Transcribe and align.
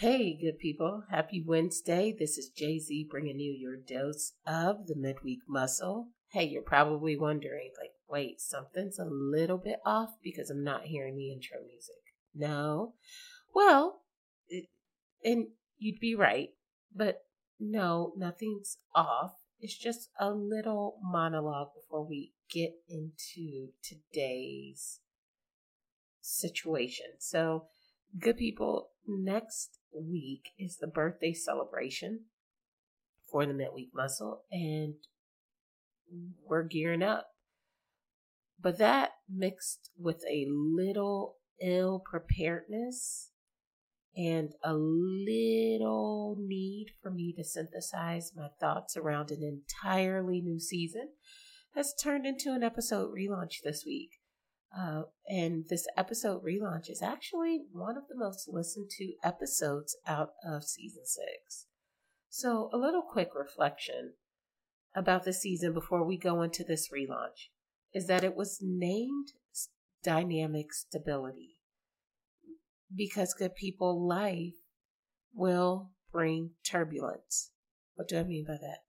Hey, 0.00 0.36
good 0.38 0.58
people. 0.58 1.04
Happy 1.10 1.42
Wednesday. 1.42 2.14
This 2.18 2.36
is 2.36 2.50
JZ 2.54 3.08
bringing 3.08 3.40
you 3.40 3.50
your 3.50 3.76
dose 3.76 4.34
of 4.46 4.86
the 4.88 4.94
midweek 4.94 5.38
muscle. 5.48 6.08
Hey, 6.32 6.44
you're 6.44 6.60
probably 6.60 7.16
wondering, 7.16 7.70
like, 7.80 7.92
wait, 8.06 8.38
something's 8.38 8.98
a 8.98 9.06
little 9.06 9.56
bit 9.56 9.78
off 9.86 10.10
because 10.22 10.50
I'm 10.50 10.62
not 10.62 10.82
hearing 10.82 11.16
the 11.16 11.32
intro 11.32 11.60
music. 11.66 11.94
No. 12.34 12.92
Well, 13.54 14.02
it, 14.50 14.66
and 15.24 15.46
you'd 15.78 15.98
be 15.98 16.14
right, 16.14 16.50
but 16.94 17.24
no, 17.58 18.12
nothing's 18.18 18.76
off. 18.94 19.32
It's 19.60 19.78
just 19.78 20.10
a 20.20 20.30
little 20.30 20.98
monologue 21.02 21.68
before 21.74 22.06
we 22.06 22.34
get 22.50 22.74
into 22.86 23.68
today's 23.82 25.00
situation. 26.20 27.06
So, 27.18 27.68
good 28.20 28.36
people, 28.36 28.90
next 29.06 29.78
week 30.02 30.50
is 30.58 30.76
the 30.76 30.86
birthday 30.86 31.32
celebration 31.32 32.24
for 33.30 33.46
the 33.46 33.54
midweek 33.54 33.90
muscle, 33.94 34.42
and 34.50 34.94
we're 36.44 36.62
gearing 36.62 37.02
up. 37.02 37.28
But 38.60 38.78
that 38.78 39.12
mixed 39.28 39.90
with 39.98 40.22
a 40.30 40.46
little 40.48 41.36
ill 41.60 42.02
preparedness 42.04 43.30
and 44.16 44.54
a 44.64 44.74
little 44.74 46.36
need 46.38 46.86
for 47.02 47.10
me 47.10 47.34
to 47.36 47.44
synthesize 47.44 48.32
my 48.34 48.48
thoughts 48.58 48.96
around 48.96 49.30
an 49.30 49.42
entirely 49.42 50.40
new 50.40 50.58
season 50.58 51.10
has 51.74 51.94
turned 51.94 52.24
into 52.24 52.52
an 52.52 52.62
episode 52.62 53.12
relaunch 53.14 53.60
this 53.62 53.84
week. 53.84 54.15
Uh, 54.78 55.02
and 55.28 55.64
this 55.70 55.86
episode 55.96 56.42
relaunch 56.44 56.90
is 56.90 57.00
actually 57.00 57.62
one 57.72 57.96
of 57.96 58.04
the 58.08 58.16
most 58.16 58.48
listened 58.48 58.90
to 58.90 59.12
episodes 59.24 59.96
out 60.06 60.30
of 60.46 60.64
season 60.64 61.02
six. 61.06 61.66
So, 62.28 62.68
a 62.72 62.76
little 62.76 63.02
quick 63.02 63.30
reflection 63.34 64.14
about 64.94 65.24
the 65.24 65.32
season 65.32 65.72
before 65.72 66.06
we 66.06 66.18
go 66.18 66.42
into 66.42 66.62
this 66.62 66.90
relaunch 66.90 67.48
is 67.94 68.06
that 68.08 68.24
it 68.24 68.36
was 68.36 68.58
named 68.60 69.28
Dynamic 70.02 70.72
Stability 70.74 71.56
because 72.94 73.34
good 73.34 73.54
people 73.54 74.06
life 74.06 74.54
will 75.34 75.90
bring 76.12 76.50
turbulence. 76.64 77.50
What 77.94 78.08
do 78.08 78.18
I 78.18 78.24
mean 78.24 78.44
by 78.46 78.56
that? 78.60 78.80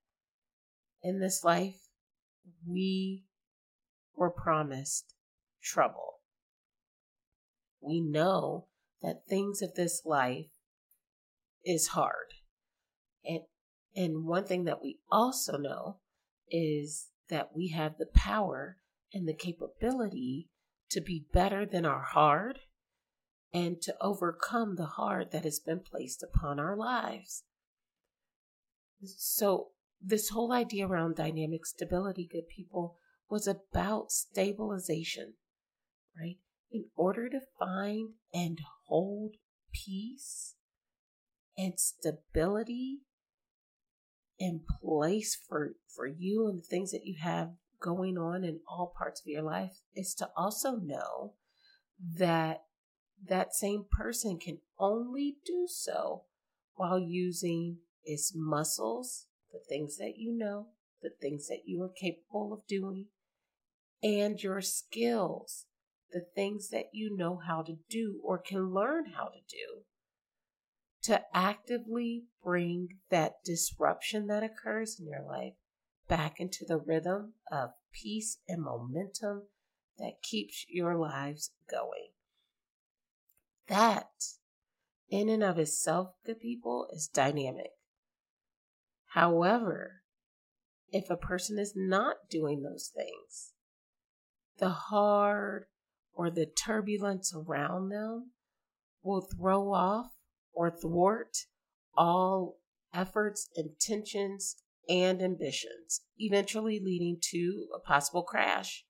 In 1.02 1.20
this 1.20 1.44
life, 1.44 1.80
we 2.68 3.24
were 4.16 4.30
promised 4.30 5.14
trouble. 5.68 6.22
We 7.82 8.02
know 8.02 8.68
that 9.02 9.28
things 9.28 9.62
of 9.62 9.76
this 9.76 10.02
life 10.06 10.48
is 11.66 11.90
hard. 11.90 12.34
And 13.23 13.42
and 13.95 14.26
one 14.26 14.45
thing 14.45 14.66
that 14.66 14.82
we 14.82 15.00
also 15.12 15.58
know 15.58 15.98
is 16.50 17.10
that 17.30 17.50
we 17.56 17.70
have 17.70 17.98
the 17.98 18.06
power 18.06 18.78
and 19.14 19.28
the 19.28 19.34
capability 19.34 20.50
to 20.92 21.02
be 21.02 21.26
better 21.34 21.66
than 21.66 21.86
our 21.86 22.04
hard 22.04 22.60
and 23.54 23.82
to 23.82 23.95
overcome 24.02 24.76
the 24.76 24.86
hard 24.86 25.32
that 25.32 25.44
has 25.44 25.60
been 25.60 25.80
placed 25.80 26.23
upon 26.23 26.60
our 26.60 26.76
lives. 26.76 27.44
So, 29.04 29.70
this 30.02 30.30
whole 30.30 30.52
idea 30.52 30.88
around 30.88 31.16
dynamic 31.16 31.66
stability, 31.66 32.30
good 32.32 32.48
people, 32.48 32.98
was 33.30 33.48
about 33.48 34.12
stabilization 34.12 35.34
right? 36.20 36.38
In 36.72 36.86
order 36.96 37.30
to 37.30 37.40
find 37.60 38.10
and 38.34 38.60
hold 38.88 39.36
peace 39.73 40.56
and 41.58 41.80
stability 41.80 43.00
in 44.40 44.62
place 44.82 45.36
for, 45.48 45.73
for 45.95 46.08
you 46.08 46.48
and 46.48 46.60
the 46.60 46.66
things 46.66 46.92
that 46.92 47.05
you 47.05 47.16
have 47.22 47.52
going 47.80 48.17
on 48.17 48.44
in 48.44 48.60
all 48.67 48.94
parts 48.98 49.22
of 49.22 49.28
your 49.28 49.44
life 49.44 49.82
is 49.95 50.14
to 50.16 50.30
also 50.36 50.76
know 50.76 51.33
that 52.17 52.64
that 53.28 53.54
same 53.54 53.86
person 53.89 54.38
can 54.39 54.60
only 54.80 55.38
do 55.45 55.67
so 55.67 56.23
while 56.76 56.99
using 56.99 57.78
its 58.04 58.34
muscles, 58.36 59.26
the 59.52 59.60
things 59.67 59.98
that 59.98 60.14
you 60.17 60.32
know, 60.32 60.67
the 61.02 61.10
things 61.22 61.48
that 61.48 61.61
you 61.66 61.82
are 61.84 61.89
capable 61.89 62.54
of 62.54 62.67
doing, 62.67 63.08
and 64.04 64.42
your 64.42 64.61
skills, 64.61 65.66
the 66.12 66.26
things 66.36 66.70
that 66.70 66.90
you 66.94 67.16
know 67.16 67.40
how 67.45 67.62
to 67.62 67.78
do 67.90 68.20
or 68.23 68.38
can 68.38 68.73
learn 68.73 69.06
how 69.16 69.26
to 69.26 69.40
do 69.50 69.84
to 71.04 71.22
actively 71.34 72.26
bring 72.44 72.90
that 73.10 73.44
disruption 73.45 74.28
that 74.28 74.44
occurs 74.44 75.00
in 75.00 75.08
your 75.08 75.23
life 75.23 75.54
back 76.08 76.40
into 76.40 76.66
the 76.67 76.78
rhythm 76.78 77.34
of 77.52 77.72
peace 77.92 78.40
and 78.48 78.62
momentum 78.62 79.44
that 79.98 80.22
keeps 80.22 80.66
your 80.70 80.96
lives 80.96 81.52
going. 81.70 82.10
That, 83.67 84.10
in 85.10 85.30
and 85.30 85.44
of 85.44 85.58
itself, 85.58 86.14
good 86.26 86.40
people, 86.40 86.88
is 86.92 87.08
dynamic. 87.08 87.72
However, 89.08 90.04
if 90.92 91.10
a 91.10 91.17
person 91.17 91.60
is 91.60 91.73
not 91.76 92.30
doing 92.30 92.64
those 92.64 92.92
things, 92.96 93.54
the 94.58 94.70
hard, 94.70 95.66
or 96.17 96.32
the 96.32 96.48
turbulence 96.48 97.33
around 97.33 97.89
them 97.89 98.32
will 99.04 99.22
throw 99.22 99.72
off 99.72 100.08
or 100.52 100.72
thwart 100.72 101.38
all 101.95 102.58
efforts, 102.94 103.48
intentions, 103.55 104.64
and 104.89 105.22
ambitions, 105.22 106.02
eventually 106.17 106.82
leading 106.83 107.17
to 107.22 107.67
a 107.76 107.80
possible 107.80 108.23
crash 108.23 108.83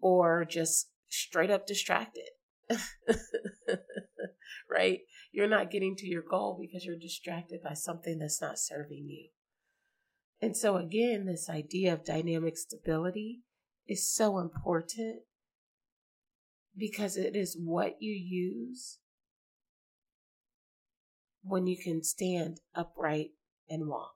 or 0.00 0.44
just 0.44 0.90
straight 1.08 1.50
up 1.50 1.66
distracted. 1.66 2.28
right? 4.70 5.00
You're 5.32 5.48
not 5.48 5.70
getting 5.70 5.96
to 5.96 6.06
your 6.06 6.22
goal 6.22 6.58
because 6.60 6.84
you're 6.84 6.98
distracted 6.98 7.60
by 7.62 7.74
something 7.74 8.18
that's 8.18 8.40
not 8.40 8.58
serving 8.58 9.06
you. 9.08 9.28
And 10.40 10.56
so, 10.56 10.76
again, 10.76 11.26
this 11.26 11.48
idea 11.48 11.92
of 11.92 12.04
dynamic 12.04 12.56
stability 12.56 13.40
is 13.88 14.08
so 14.08 14.38
important 14.38 15.22
because 16.76 17.16
it 17.16 17.34
is 17.34 17.56
what 17.58 17.96
you 18.00 18.12
use 18.12 18.98
when 21.42 21.66
you 21.66 21.76
can 21.76 22.02
stand 22.02 22.60
upright 22.74 23.30
and 23.68 23.88
walk. 23.88 24.14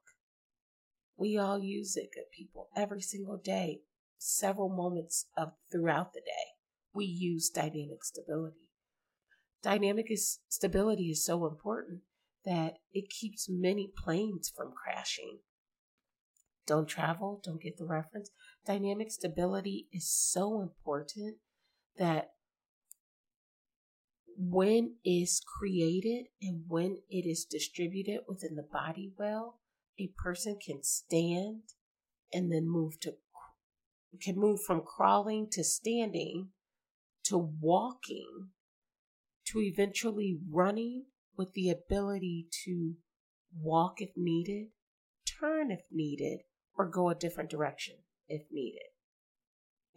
We 1.16 1.38
all 1.38 1.58
use 1.58 1.96
it, 1.96 2.10
good 2.14 2.30
people, 2.36 2.68
every 2.76 3.02
single 3.02 3.36
day, 3.36 3.80
several 4.18 4.68
moments 4.68 5.26
of 5.36 5.52
throughout 5.70 6.12
the 6.12 6.20
day. 6.20 6.56
We 6.94 7.04
use 7.04 7.50
dynamic 7.50 8.02
stability. 8.02 8.70
Dynamic 9.62 10.10
is, 10.10 10.40
stability 10.48 11.10
is 11.10 11.24
so 11.24 11.46
important 11.46 12.00
that 12.44 12.78
it 12.92 13.10
keeps 13.10 13.48
many 13.50 13.92
planes 13.96 14.50
from 14.54 14.72
crashing. 14.72 15.38
Don't 16.66 16.88
travel, 16.88 17.40
don't 17.44 17.62
get 17.62 17.76
the 17.76 17.84
reference. 17.84 18.30
Dynamic 18.66 19.10
stability 19.10 19.88
is 19.92 20.10
so 20.10 20.62
important 20.62 21.36
that 21.98 22.30
when 24.42 24.94
is 25.04 25.42
created 25.58 26.24
and 26.40 26.64
when 26.66 26.96
it 27.10 27.28
is 27.28 27.44
distributed 27.44 28.20
within 28.26 28.54
the 28.54 28.66
body 28.72 29.12
well, 29.18 29.60
a 29.98 30.10
person 30.16 30.58
can 30.64 30.82
stand 30.82 31.60
and 32.32 32.50
then 32.50 32.66
move 32.66 32.98
to 33.00 33.14
can 34.20 34.36
move 34.36 34.60
from 34.62 34.80
crawling 34.80 35.46
to 35.52 35.62
standing 35.62 36.48
to 37.24 37.36
walking 37.60 38.48
to 39.46 39.60
eventually 39.60 40.38
running 40.50 41.04
with 41.36 41.52
the 41.52 41.70
ability 41.70 42.48
to 42.64 42.94
walk 43.56 44.00
if 44.00 44.10
needed, 44.16 44.68
turn 45.40 45.70
if 45.70 45.82
needed, 45.90 46.40
or 46.76 46.88
go 46.88 47.08
a 47.08 47.14
different 47.14 47.50
direction 47.50 47.96
if 48.28 48.42
needed. 48.50 48.88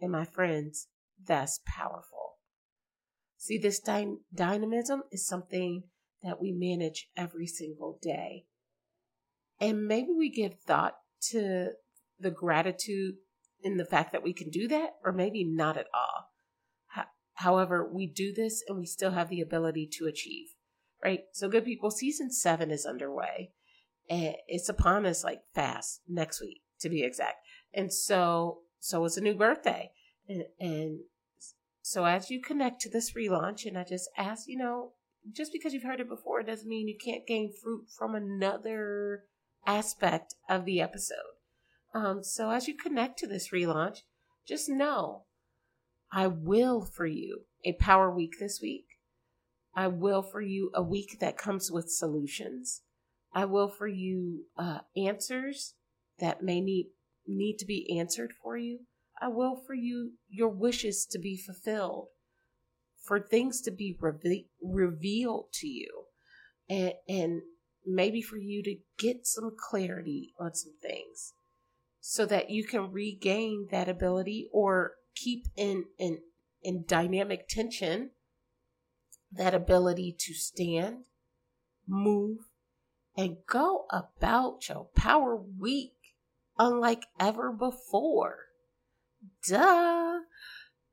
And 0.00 0.12
my 0.12 0.24
friends, 0.24 0.88
that's 1.24 1.60
powerful. 1.66 2.23
See, 3.44 3.58
this 3.58 3.78
dy- 3.78 4.16
dynamism 4.34 5.02
is 5.12 5.26
something 5.26 5.82
that 6.22 6.40
we 6.40 6.50
manage 6.50 7.10
every 7.14 7.46
single 7.46 7.98
day. 8.00 8.46
And 9.60 9.86
maybe 9.86 10.12
we 10.16 10.30
give 10.30 10.54
thought 10.60 10.94
to 11.32 11.72
the 12.18 12.30
gratitude 12.30 13.16
in 13.62 13.76
the 13.76 13.84
fact 13.84 14.12
that 14.12 14.22
we 14.22 14.32
can 14.32 14.48
do 14.48 14.66
that, 14.68 14.92
or 15.04 15.12
maybe 15.12 15.44
not 15.44 15.76
at 15.76 15.88
all. 15.92 16.30
however, 17.34 17.86
we 17.86 18.06
do 18.06 18.32
this 18.32 18.64
and 18.66 18.78
we 18.78 18.86
still 18.86 19.10
have 19.10 19.28
the 19.28 19.42
ability 19.42 19.90
to 19.98 20.06
achieve, 20.06 20.46
right? 21.02 21.24
So, 21.34 21.50
good 21.50 21.66
people, 21.66 21.90
season 21.90 22.30
seven 22.32 22.70
is 22.70 22.86
underway. 22.86 23.50
And 24.08 24.36
it's 24.46 24.70
upon 24.70 25.04
us 25.04 25.22
like 25.22 25.42
fast 25.54 26.00
next 26.08 26.40
week, 26.40 26.62
to 26.80 26.88
be 26.88 27.02
exact. 27.02 27.36
And 27.74 27.92
so, 27.92 28.60
so 28.78 29.04
it's 29.04 29.18
a 29.18 29.20
new 29.20 29.34
birthday. 29.34 29.90
And, 30.26 30.44
and 30.58 31.00
so 31.86 32.06
as 32.06 32.30
you 32.30 32.40
connect 32.40 32.80
to 32.80 32.88
this 32.88 33.12
relaunch, 33.12 33.66
and 33.66 33.76
I 33.76 33.84
just 33.84 34.08
ask, 34.16 34.48
you 34.48 34.56
know, 34.56 34.92
just 35.30 35.52
because 35.52 35.74
you've 35.74 35.82
heard 35.82 36.00
it 36.00 36.08
before 36.08 36.42
doesn't 36.42 36.66
mean 36.66 36.88
you 36.88 36.96
can't 36.96 37.26
gain 37.26 37.52
fruit 37.52 37.88
from 37.94 38.14
another 38.14 39.24
aspect 39.66 40.34
of 40.48 40.64
the 40.64 40.80
episode. 40.80 41.18
Um, 41.94 42.24
so 42.24 42.50
as 42.50 42.66
you 42.66 42.74
connect 42.74 43.18
to 43.18 43.26
this 43.26 43.50
relaunch, 43.50 43.98
just 44.48 44.66
know 44.66 45.24
I 46.10 46.26
will 46.26 46.80
for 46.80 47.04
you 47.04 47.42
a 47.66 47.74
power 47.74 48.10
week 48.10 48.36
this 48.40 48.60
week. 48.62 48.86
I 49.76 49.88
will 49.88 50.22
for 50.22 50.40
you 50.40 50.70
a 50.74 50.82
week 50.82 51.18
that 51.20 51.36
comes 51.36 51.70
with 51.70 51.90
solutions. 51.90 52.80
I 53.34 53.44
will 53.44 53.68
for 53.68 53.88
you 53.88 54.46
uh, 54.56 54.78
answers 54.96 55.74
that 56.18 56.42
may 56.42 56.62
need 56.62 56.86
need 57.26 57.58
to 57.58 57.66
be 57.66 57.98
answered 57.98 58.32
for 58.42 58.56
you. 58.56 58.86
I 59.24 59.28
will 59.28 59.56
for 59.56 59.72
you 59.72 60.12
your 60.28 60.50
wishes 60.50 61.06
to 61.06 61.18
be 61.18 61.34
fulfilled, 61.34 62.08
for 63.02 63.18
things 63.18 63.62
to 63.62 63.70
be 63.70 63.96
reve- 63.98 64.44
revealed 64.62 65.46
to 65.54 65.66
you, 65.66 66.04
and, 66.68 66.92
and 67.08 67.40
maybe 67.86 68.20
for 68.20 68.36
you 68.36 68.62
to 68.64 68.76
get 68.98 69.26
some 69.26 69.52
clarity 69.58 70.34
on 70.38 70.54
some 70.54 70.74
things 70.82 71.32
so 72.00 72.26
that 72.26 72.50
you 72.50 72.64
can 72.64 72.92
regain 72.92 73.68
that 73.70 73.88
ability 73.88 74.50
or 74.52 74.92
keep 75.14 75.46
in, 75.56 75.86
in, 75.98 76.18
in 76.62 76.84
dynamic 76.86 77.48
tension 77.48 78.10
that 79.32 79.54
ability 79.54 80.14
to 80.18 80.34
stand, 80.34 81.04
move, 81.88 82.40
and 83.16 83.38
go 83.48 83.86
about 83.90 84.68
your 84.68 84.88
power 84.94 85.34
week 85.34 85.94
unlike 86.58 87.06
ever 87.18 87.50
before. 87.50 88.36
Duh. 89.48 90.20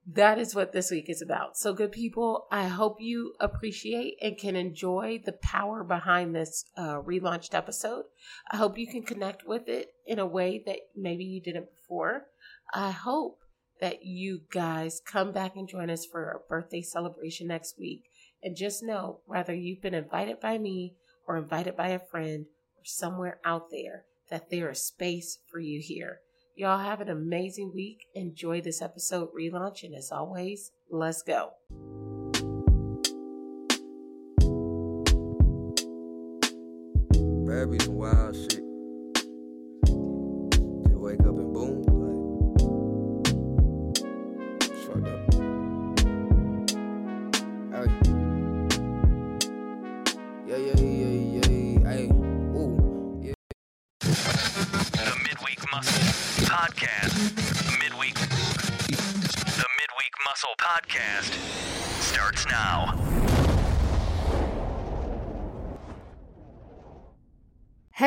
That 0.08 0.40
is 0.40 0.56
what 0.56 0.74
this 0.74 0.90
week 0.90 1.10
is 1.10 1.22
about. 1.22 1.58
So, 1.58 1.74
good 1.74 1.92
people, 1.92 2.48
I 2.52 2.68
hope 2.68 2.98
you 3.00 3.36
appreciate 3.40 4.18
and 4.22 4.38
can 4.38 4.56
enjoy 4.56 5.22
the 5.24 5.34
power 5.34 5.84
behind 5.84 6.36
this 6.36 6.66
uh, 6.76 6.96
relaunched 7.02 7.54
episode. 7.54 8.06
I 8.52 8.58
hope 8.58 8.80
you 8.80 8.88
can 8.88 9.04
connect 9.04 9.48
with 9.48 9.68
it 9.68 9.90
in 10.08 10.18
a 10.18 10.26
way 10.26 10.64
that 10.66 10.80
maybe 10.96 11.24
you 11.24 11.40
didn't 11.40 11.68
before. 11.76 12.26
I 12.74 12.90
hope 12.90 13.42
that 13.80 14.04
you 14.04 14.42
guys 14.52 15.02
come 15.06 15.32
back 15.32 15.56
and 15.56 15.68
join 15.68 15.90
us 15.90 16.06
for 16.06 16.26
our 16.26 16.42
birthday 16.50 16.82
celebration 16.82 17.48
next 17.48 17.78
week. 17.80 18.04
And 18.44 18.56
just 18.56 18.82
know 18.82 19.20
whether 19.26 19.54
you've 19.54 19.84
been 19.84 19.94
invited 19.94 20.40
by 20.40 20.58
me 20.58 20.96
or 21.28 21.38
invited 21.38 21.78
by 21.78 21.90
a 21.90 22.00
friend 22.00 22.46
or 22.76 22.86
somewhere 22.86 23.40
out 23.46 23.70
there, 23.70 24.06
that 24.32 24.50
there 24.50 24.72
is 24.72 24.82
space 24.82 25.38
for 25.52 25.60
you 25.60 25.80
here. 25.80 26.22
Y'all 26.62 26.78
have 26.78 27.02
an 27.02 27.10
amazing 27.10 27.72
week. 27.74 28.06
Enjoy 28.14 28.62
this 28.62 28.84
episode 28.84 29.30
relaunch. 29.34 29.82
And 29.82 29.96
as 29.96 30.12
always, 30.12 30.72
let's 30.92 31.24
go. 31.24 31.54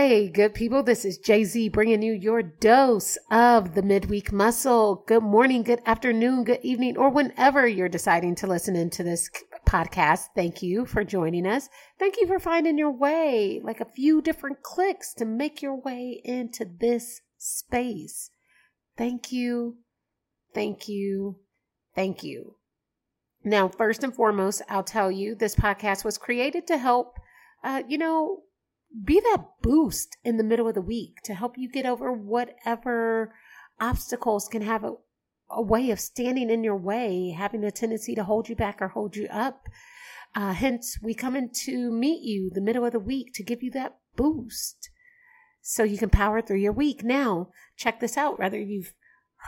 Hey, 0.06 0.28
good 0.28 0.52
people. 0.52 0.82
This 0.82 1.06
is 1.06 1.18
JZ 1.18 1.72
bringing 1.72 2.02
you 2.02 2.12
your 2.12 2.42
dose 2.42 3.16
of 3.30 3.74
the 3.74 3.80
midweek 3.80 4.32
muscle. 4.32 5.02
Good 5.06 5.22
morning, 5.22 5.62
good 5.62 5.80
afternoon, 5.86 6.44
good 6.44 6.60
evening, 6.62 6.98
or 6.98 7.08
whenever 7.08 7.66
you're 7.66 7.88
deciding 7.88 8.34
to 8.34 8.46
listen 8.46 8.76
into 8.76 9.02
this 9.02 9.30
podcast. 9.66 10.26
Thank 10.34 10.62
you 10.62 10.84
for 10.84 11.04
joining 11.04 11.46
us. 11.46 11.70
Thank 11.98 12.18
you 12.20 12.26
for 12.26 12.38
finding 12.38 12.76
your 12.76 12.90
way, 12.90 13.62
like 13.64 13.80
a 13.80 13.86
few 13.86 14.20
different 14.20 14.62
clicks 14.62 15.14
to 15.14 15.24
make 15.24 15.62
your 15.62 15.80
way 15.80 16.20
into 16.22 16.66
this 16.66 17.22
space. 17.38 18.28
Thank 18.98 19.32
you. 19.32 19.78
Thank 20.52 20.86
you. 20.86 21.38
Thank 21.94 22.22
you. 22.22 22.56
Now, 23.42 23.68
first 23.68 24.04
and 24.04 24.14
foremost, 24.14 24.60
I'll 24.68 24.84
tell 24.84 25.10
you 25.10 25.34
this 25.34 25.54
podcast 25.54 26.04
was 26.04 26.18
created 26.18 26.66
to 26.66 26.76
help, 26.76 27.18
uh, 27.62 27.84
you 27.88 27.96
know, 27.96 28.42
be 29.02 29.20
that 29.20 29.46
boost 29.62 30.16
in 30.24 30.36
the 30.36 30.44
middle 30.44 30.68
of 30.68 30.74
the 30.74 30.82
week 30.82 31.20
to 31.24 31.34
help 31.34 31.58
you 31.58 31.68
get 31.68 31.86
over 31.86 32.12
whatever 32.12 33.34
obstacles 33.80 34.46
can 34.48 34.62
have 34.62 34.84
a, 34.84 34.94
a 35.50 35.62
way 35.62 35.90
of 35.90 35.98
standing 35.98 36.50
in 36.50 36.62
your 36.62 36.76
way, 36.76 37.34
having 37.36 37.64
a 37.64 37.70
tendency 37.70 38.14
to 38.14 38.24
hold 38.24 38.48
you 38.48 38.54
back 38.54 38.80
or 38.80 38.88
hold 38.88 39.16
you 39.16 39.26
up. 39.30 39.66
Uh, 40.34 40.52
hence, 40.52 40.98
we 41.02 41.14
come 41.14 41.36
in 41.36 41.50
to 41.50 41.90
meet 41.90 42.22
you 42.22 42.50
the 42.50 42.60
middle 42.60 42.84
of 42.84 42.92
the 42.92 42.98
week 42.98 43.32
to 43.34 43.42
give 43.42 43.62
you 43.62 43.70
that 43.70 43.96
boost 44.16 44.90
so 45.60 45.82
you 45.82 45.98
can 45.98 46.10
power 46.10 46.42
through 46.42 46.58
your 46.58 46.72
week. 46.72 47.02
Now, 47.02 47.48
check 47.76 48.00
this 48.00 48.16
out. 48.16 48.38
Whether 48.38 48.60
you've 48.60 48.94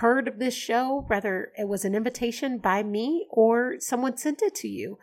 heard 0.00 0.28
of 0.28 0.38
this 0.38 0.54
show, 0.54 1.04
whether 1.08 1.52
it 1.58 1.68
was 1.68 1.84
an 1.84 1.94
invitation 1.94 2.58
by 2.58 2.82
me 2.82 3.26
or 3.30 3.76
someone 3.78 4.16
sent 4.16 4.42
it 4.42 4.54
to 4.56 4.68
you, 4.68 4.98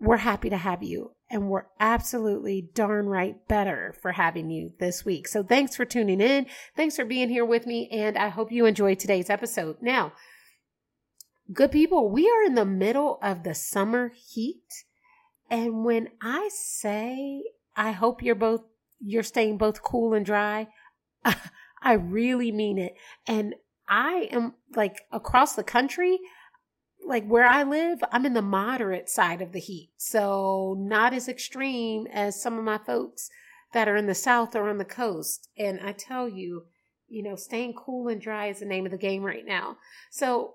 we're 0.00 0.18
happy 0.18 0.50
to 0.50 0.56
have 0.56 0.82
you. 0.82 1.12
And 1.32 1.48
we're 1.48 1.64
absolutely 1.80 2.68
darn 2.74 3.06
right 3.06 3.36
better 3.48 3.94
for 4.02 4.12
having 4.12 4.50
you 4.50 4.72
this 4.78 5.04
week. 5.04 5.26
So 5.26 5.42
thanks 5.42 5.74
for 5.74 5.86
tuning 5.86 6.20
in. 6.20 6.46
Thanks 6.76 6.94
for 6.94 7.06
being 7.06 7.30
here 7.30 7.44
with 7.44 7.66
me. 7.66 7.88
And 7.90 8.18
I 8.18 8.28
hope 8.28 8.52
you 8.52 8.66
enjoyed 8.66 8.98
today's 8.98 9.30
episode. 9.30 9.78
Now, 9.80 10.12
good 11.50 11.72
people, 11.72 12.10
we 12.10 12.28
are 12.28 12.44
in 12.44 12.54
the 12.54 12.66
middle 12.66 13.18
of 13.22 13.44
the 13.44 13.54
summer 13.54 14.12
heat. 14.14 14.84
And 15.50 15.84
when 15.84 16.08
I 16.20 16.50
say 16.52 17.42
I 17.76 17.92
hope 17.92 18.22
you're 18.22 18.34
both 18.34 18.62
you're 19.04 19.22
staying 19.22 19.58
both 19.58 19.82
cool 19.82 20.14
and 20.14 20.24
dry, 20.24 20.68
I 21.82 21.94
really 21.94 22.52
mean 22.52 22.78
it. 22.78 22.94
And 23.26 23.54
I 23.88 24.28
am 24.30 24.54
like 24.76 25.02
across 25.10 25.54
the 25.54 25.64
country, 25.64 26.20
like 27.06 27.26
where 27.26 27.46
I 27.46 27.62
live, 27.62 28.02
I'm 28.10 28.26
in 28.26 28.34
the 28.34 28.42
moderate 28.42 29.08
side 29.08 29.42
of 29.42 29.52
the 29.52 29.60
heat. 29.60 29.90
So 29.96 30.76
not 30.78 31.12
as 31.12 31.28
extreme 31.28 32.06
as 32.12 32.40
some 32.40 32.58
of 32.58 32.64
my 32.64 32.78
folks 32.78 33.30
that 33.72 33.88
are 33.88 33.96
in 33.96 34.06
the 34.06 34.14
south 34.14 34.54
or 34.54 34.68
on 34.68 34.78
the 34.78 34.84
coast. 34.84 35.48
And 35.58 35.80
I 35.80 35.92
tell 35.92 36.28
you, 36.28 36.64
you 37.08 37.22
know, 37.22 37.36
staying 37.36 37.74
cool 37.74 38.08
and 38.08 38.20
dry 38.20 38.46
is 38.46 38.60
the 38.60 38.66
name 38.66 38.86
of 38.86 38.92
the 38.92 38.98
game 38.98 39.22
right 39.22 39.44
now. 39.46 39.76
So 40.10 40.54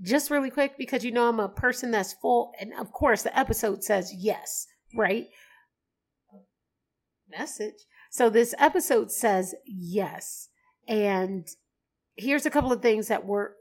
just 0.00 0.30
really 0.30 0.50
quick, 0.50 0.78
because 0.78 1.04
you 1.04 1.10
know 1.10 1.28
I'm 1.28 1.40
a 1.40 1.48
person 1.48 1.90
that's 1.90 2.12
full, 2.12 2.52
and 2.60 2.72
of 2.78 2.92
course 2.92 3.22
the 3.22 3.36
episode 3.36 3.82
says 3.82 4.12
yes, 4.16 4.66
right? 4.94 5.26
Message. 7.28 7.74
So 8.10 8.30
this 8.30 8.54
episode 8.58 9.10
says 9.10 9.54
yes. 9.66 10.48
And 10.86 11.46
here's 12.16 12.46
a 12.46 12.50
couple 12.50 12.72
of 12.72 12.80
things 12.80 13.08
that 13.08 13.26
were 13.26 13.54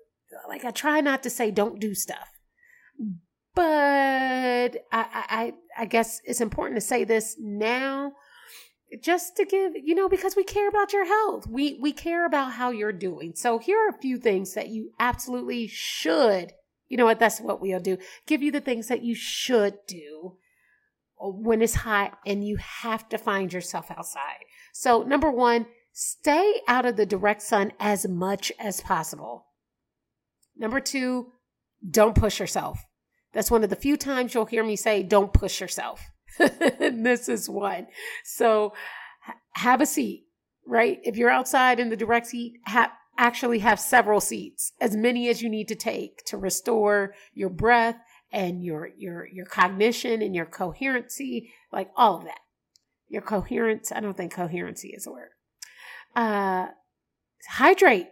like 0.48 0.65
I 0.65 0.72
try 0.72 1.01
not 1.01 1.24
to 1.24 1.29
say 1.29 1.51
don't 1.51 1.79
do 1.79 1.93
stuff. 1.93 2.29
But 3.55 3.63
I, 3.63 4.74
I 4.91 5.53
I 5.77 5.86
guess 5.86 6.22
it's 6.24 6.41
important 6.41 6.77
to 6.77 6.86
say 6.86 7.03
this 7.03 7.36
now 7.39 8.13
just 9.01 9.36
to 9.38 9.46
give 9.46 9.74
you 9.75 9.96
know 9.96 10.07
because 10.07 10.36
we 10.36 10.43
care 10.43 10.69
about 10.69 10.93
your 10.93 11.05
health. 11.05 11.48
We 11.48 11.79
we 11.81 11.91
care 11.91 12.25
about 12.25 12.53
how 12.53 12.72
you're 12.72 12.93
doing. 12.93 13.34
So 13.36 13.57
here 13.57 13.77
are 13.77 13.89
a 13.89 14.01
few 14.01 14.17
things 14.17 14.53
that 14.53 14.69
you 14.69 14.91
absolutely 15.00 15.67
should 15.67 16.53
you 16.89 16.98
know 16.98 17.05
what 17.05 17.19
that's 17.19 17.41
what 17.41 17.62
we'll 17.62 17.79
do. 17.79 17.98
Give 18.25 18.41
you 18.41 18.51
the 18.51 18.62
things 18.62 18.88
that 18.88 19.03
you 19.03 19.15
should 19.15 19.75
do 19.88 20.38
when 21.19 21.62
it's 21.62 21.75
hot 21.75 22.19
and 22.25 22.48
you 22.48 22.57
have 22.57 23.10
to 23.10 23.17
find 23.17 23.51
yourself 23.51 23.89
outside. 23.91 24.46
So 24.74 25.03
number 25.03 25.31
one 25.31 25.65
stay 25.93 26.62
out 26.67 26.86
of 26.86 26.96
the 26.96 27.05
direct 27.05 27.41
sun 27.41 27.74
as 27.79 28.07
much 28.07 28.51
as 28.60 28.81
possible 28.81 29.47
number 30.57 30.79
two 30.79 31.27
don't 31.89 32.15
push 32.15 32.39
yourself 32.39 32.83
that's 33.33 33.51
one 33.51 33.63
of 33.63 33.69
the 33.69 33.75
few 33.75 33.97
times 33.97 34.33
you'll 34.33 34.45
hear 34.45 34.63
me 34.63 34.75
say 34.75 35.03
don't 35.03 35.33
push 35.33 35.61
yourself 35.61 36.01
this 36.37 37.29
is 37.29 37.49
one. 37.49 37.87
So 38.23 38.73
have 39.55 39.81
a 39.81 39.85
seat, 39.85 40.25
right? 40.65 40.99
If 41.03 41.17
you're 41.17 41.29
outside 41.29 41.79
in 41.79 41.89
the 41.89 41.97
direct 41.97 42.27
seat, 42.27 42.59
actually 43.17 43.59
have 43.59 43.79
several 43.79 44.21
seats, 44.21 44.71
as 44.79 44.95
many 44.95 45.29
as 45.29 45.41
you 45.41 45.49
need 45.49 45.67
to 45.69 45.75
take 45.75 46.23
to 46.25 46.37
restore 46.37 47.13
your 47.33 47.49
breath 47.49 47.97
and 48.31 48.63
your 48.63 48.89
your 48.97 49.27
your 49.27 49.45
cognition 49.45 50.21
and 50.21 50.35
your 50.35 50.45
coherency, 50.45 51.51
like 51.71 51.89
all 51.95 52.17
of 52.17 52.25
that. 52.25 52.39
Your 53.09 53.21
coherence, 53.21 53.91
I 53.91 54.01
don't 54.01 54.17
think 54.17 54.33
coherency 54.33 54.89
is 54.89 55.07
a 55.07 55.11
word. 55.11 55.29
Uh 56.15 56.67
hydrate. 57.49 58.09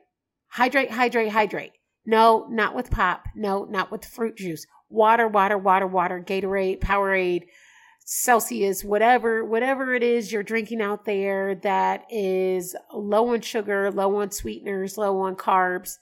Hydrate, 0.48 0.92
hydrate, 0.92 1.32
hydrate. 1.32 1.74
No, 2.06 2.48
not 2.50 2.76
with 2.76 2.92
pop. 2.92 3.26
No, 3.36 3.66
not 3.66 3.92
with 3.92 4.06
fruit 4.06 4.38
juice. 4.38 4.66
water, 4.90 5.28
water, 5.28 5.58
water, 5.58 5.88
water, 5.88 6.24
Gatorade, 6.26 6.80
Powerade, 6.80 7.46
Celsius, 8.06 8.84
whatever, 8.84 9.44
whatever 9.44 9.96
it 9.96 10.04
is 10.04 10.32
you're 10.32 10.44
drinking 10.44 10.82
out 10.82 11.06
there 11.06 11.56
that 11.56 12.06
is 12.12 12.76
low 12.94 13.34
on 13.34 13.42
sugar, 13.42 13.90
low 13.92 14.18
on 14.22 14.30
sweeteners, 14.32 14.98
low 14.98 15.22
on 15.22 15.36
carbs. 15.36 15.98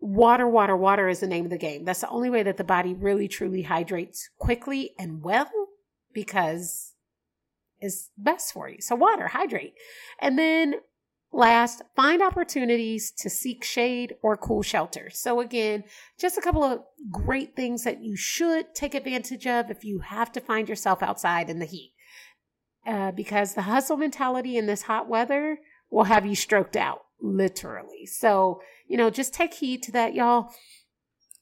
Water, 0.00 0.48
water, 0.48 0.76
water 0.76 1.08
is 1.08 1.20
the 1.20 1.26
name 1.26 1.44
of 1.44 1.50
the 1.50 1.58
game. 1.58 1.84
That's 1.84 2.00
the 2.00 2.08
only 2.08 2.30
way 2.30 2.42
that 2.42 2.56
the 2.56 2.64
body 2.64 2.94
really 2.94 3.28
truly 3.28 3.62
hydrates 3.62 4.28
quickly 4.38 4.92
and 4.98 5.22
well 5.22 5.50
because 6.12 6.94
it's 7.80 8.10
best 8.16 8.52
for 8.52 8.68
you. 8.68 8.80
So 8.80 8.96
water, 8.96 9.28
hydrate. 9.28 9.74
And 10.20 10.38
then 10.38 10.76
Last, 11.34 11.82
find 11.96 12.22
opportunities 12.22 13.10
to 13.18 13.28
seek 13.28 13.64
shade 13.64 14.14
or 14.22 14.36
cool 14.36 14.62
shelter. 14.62 15.10
So, 15.10 15.40
again, 15.40 15.82
just 16.16 16.38
a 16.38 16.40
couple 16.40 16.62
of 16.62 16.82
great 17.10 17.56
things 17.56 17.82
that 17.82 18.04
you 18.04 18.14
should 18.16 18.72
take 18.72 18.94
advantage 18.94 19.44
of 19.44 19.68
if 19.68 19.82
you 19.82 19.98
have 19.98 20.30
to 20.30 20.40
find 20.40 20.68
yourself 20.68 21.02
outside 21.02 21.50
in 21.50 21.58
the 21.58 21.64
heat. 21.64 21.92
Uh, 22.86 23.10
because 23.10 23.54
the 23.54 23.62
hustle 23.62 23.96
mentality 23.96 24.56
in 24.56 24.66
this 24.66 24.82
hot 24.82 25.08
weather 25.08 25.58
will 25.90 26.04
have 26.04 26.24
you 26.24 26.36
stroked 26.36 26.76
out, 26.76 27.00
literally. 27.20 28.06
So, 28.06 28.60
you 28.86 28.96
know, 28.96 29.10
just 29.10 29.34
take 29.34 29.54
heed 29.54 29.82
to 29.82 29.92
that, 29.92 30.14
y'all. 30.14 30.52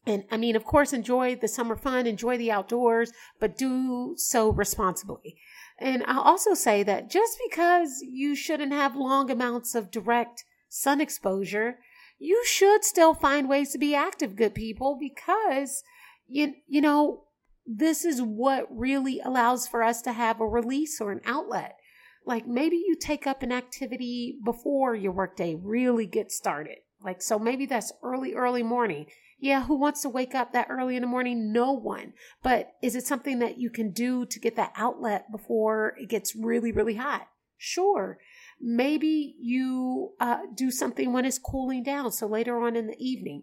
And 0.06 0.24
I 0.30 0.38
mean, 0.38 0.56
of 0.56 0.64
course, 0.64 0.94
enjoy 0.94 1.36
the 1.36 1.48
summer 1.48 1.76
fun, 1.76 2.06
enjoy 2.06 2.38
the 2.38 2.50
outdoors, 2.50 3.12
but 3.38 3.58
do 3.58 4.14
so 4.16 4.50
responsibly. 4.50 5.36
And 5.78 6.04
I'll 6.06 6.20
also 6.20 6.54
say 6.54 6.82
that 6.84 7.10
just 7.10 7.38
because 7.48 8.02
you 8.02 8.34
shouldn't 8.34 8.72
have 8.72 8.94
long 8.94 9.30
amounts 9.30 9.74
of 9.74 9.90
direct 9.90 10.44
sun 10.68 11.00
exposure, 11.00 11.78
you 12.18 12.44
should 12.46 12.84
still 12.84 13.14
find 13.14 13.48
ways 13.48 13.72
to 13.72 13.78
be 13.78 13.94
active, 13.94 14.36
good 14.36 14.54
people, 14.54 14.96
because 14.98 15.82
you 16.28 16.54
you 16.68 16.80
know 16.80 17.24
this 17.66 18.04
is 18.04 18.22
what 18.22 18.66
really 18.70 19.20
allows 19.20 19.66
for 19.66 19.82
us 19.82 20.02
to 20.02 20.12
have 20.12 20.40
a 20.40 20.46
release 20.46 21.00
or 21.00 21.12
an 21.12 21.20
outlet. 21.24 21.78
Like 22.24 22.46
maybe 22.46 22.76
you 22.76 22.94
take 22.94 23.26
up 23.26 23.42
an 23.42 23.52
activity 23.52 24.38
before 24.44 24.94
your 24.94 25.12
workday 25.12 25.56
really 25.56 26.06
gets 26.06 26.36
started. 26.36 26.78
Like 27.02 27.22
so 27.22 27.38
maybe 27.38 27.66
that's 27.66 27.92
early 28.02 28.34
early 28.34 28.62
morning 28.62 29.06
yeah, 29.42 29.64
who 29.64 29.74
wants 29.74 30.02
to 30.02 30.08
wake 30.08 30.36
up 30.36 30.52
that 30.52 30.68
early 30.70 30.94
in 30.94 31.02
the 31.02 31.08
morning? 31.08 31.52
No 31.52 31.72
one. 31.72 32.12
But 32.44 32.74
is 32.80 32.94
it 32.94 33.04
something 33.04 33.40
that 33.40 33.58
you 33.58 33.70
can 33.70 33.90
do 33.90 34.24
to 34.24 34.38
get 34.38 34.54
that 34.54 34.72
outlet 34.76 35.32
before 35.32 35.94
it 35.98 36.08
gets 36.08 36.36
really, 36.36 36.70
really 36.70 36.94
hot? 36.94 37.26
Sure. 37.56 38.18
Maybe 38.60 39.34
you 39.40 40.12
uh, 40.20 40.42
do 40.54 40.70
something 40.70 41.12
when 41.12 41.24
it's 41.24 41.40
cooling 41.40 41.82
down. 41.82 42.12
So 42.12 42.28
later 42.28 42.56
on 42.62 42.76
in 42.76 42.86
the 42.86 42.96
evening, 43.00 43.42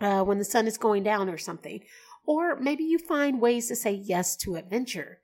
uh, 0.00 0.22
when 0.22 0.38
the 0.38 0.46
sun 0.46 0.66
is 0.66 0.78
going 0.78 1.02
down 1.02 1.28
or 1.28 1.36
something. 1.36 1.80
Or 2.24 2.58
maybe 2.58 2.84
you 2.84 2.98
find 2.98 3.38
ways 3.38 3.68
to 3.68 3.76
say 3.76 3.92
yes 3.92 4.34
to 4.38 4.56
adventure. 4.56 5.18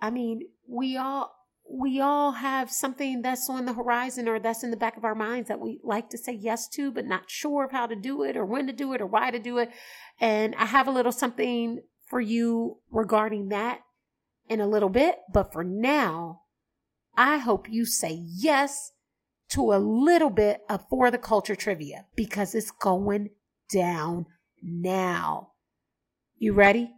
I 0.00 0.08
mean, 0.08 0.48
we 0.66 0.96
all 0.96 1.34
we 1.72 2.00
all 2.00 2.32
have 2.32 2.70
something 2.70 3.22
that's 3.22 3.48
on 3.48 3.64
the 3.64 3.72
horizon 3.72 4.28
or 4.28 4.40
that's 4.40 4.64
in 4.64 4.70
the 4.72 4.76
back 4.76 4.96
of 4.96 5.04
our 5.04 5.14
minds 5.14 5.48
that 5.48 5.60
we 5.60 5.78
like 5.84 6.10
to 6.10 6.18
say 6.18 6.32
yes 6.32 6.68
to, 6.68 6.90
but 6.90 7.06
not 7.06 7.30
sure 7.30 7.64
of 7.64 7.70
how 7.70 7.86
to 7.86 7.94
do 7.94 8.24
it 8.24 8.36
or 8.36 8.44
when 8.44 8.66
to 8.66 8.72
do 8.72 8.92
it 8.92 9.00
or 9.00 9.06
why 9.06 9.30
to 9.30 9.38
do 9.38 9.58
it. 9.58 9.70
And 10.20 10.54
I 10.56 10.66
have 10.66 10.88
a 10.88 10.92
little 10.92 11.12
something 11.12 11.80
for 12.08 12.20
you 12.20 12.78
regarding 12.90 13.50
that 13.50 13.80
in 14.48 14.60
a 14.60 14.66
little 14.66 14.88
bit. 14.88 15.18
But 15.32 15.52
for 15.52 15.62
now, 15.62 16.42
I 17.16 17.38
hope 17.38 17.70
you 17.70 17.84
say 17.84 18.20
yes 18.26 18.92
to 19.50 19.72
a 19.72 19.78
little 19.78 20.30
bit 20.30 20.62
of 20.68 20.84
For 20.90 21.10
the 21.10 21.18
Culture 21.18 21.56
trivia 21.56 22.06
because 22.16 22.54
it's 22.54 22.72
going 22.72 23.30
down 23.72 24.26
now. 24.60 25.52
You 26.36 26.52
ready? 26.52 26.90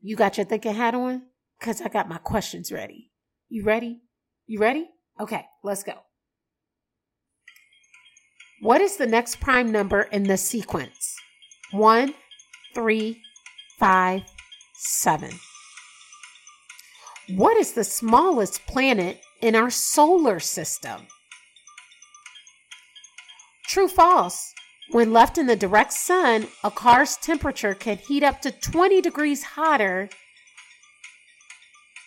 You 0.00 0.16
got 0.16 0.38
your 0.38 0.46
thinking 0.46 0.74
hat 0.74 0.94
on? 0.94 1.24
Because 1.58 1.82
I 1.82 1.88
got 1.88 2.08
my 2.08 2.18
questions 2.18 2.72
ready. 2.72 3.10
You 3.48 3.62
ready? 3.62 4.00
You 4.46 4.58
ready? 4.58 4.88
Okay, 5.20 5.44
let's 5.62 5.84
go. 5.84 5.94
What 8.60 8.80
is 8.80 8.96
the 8.96 9.06
next 9.06 9.40
prime 9.40 9.70
number 9.70 10.02
in 10.02 10.24
the 10.24 10.36
sequence? 10.36 11.14
One, 11.70 12.14
three, 12.74 13.22
five, 13.78 14.22
seven. 14.74 15.30
What 17.28 17.56
is 17.56 17.72
the 17.72 17.84
smallest 17.84 18.66
planet 18.66 19.20
in 19.40 19.54
our 19.54 19.70
solar 19.70 20.40
system? 20.40 21.02
True, 23.66 23.88
false. 23.88 24.52
When 24.90 25.12
left 25.12 25.38
in 25.38 25.46
the 25.46 25.56
direct 25.56 25.92
sun, 25.92 26.46
a 26.62 26.70
car's 26.70 27.16
temperature 27.16 27.74
can 27.74 27.98
heat 27.98 28.22
up 28.22 28.40
to 28.42 28.50
20 28.50 29.00
degrees 29.00 29.42
hotter 29.42 30.08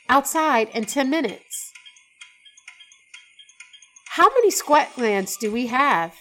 outside 0.10 0.68
in 0.74 0.86
10 0.86 1.10
minutes. 1.10 1.72
How 4.10 4.28
many 4.30 4.52
sweat 4.52 4.92
glands 4.96 5.38
do 5.38 5.52
we 5.52 5.68
have? 5.68 6.14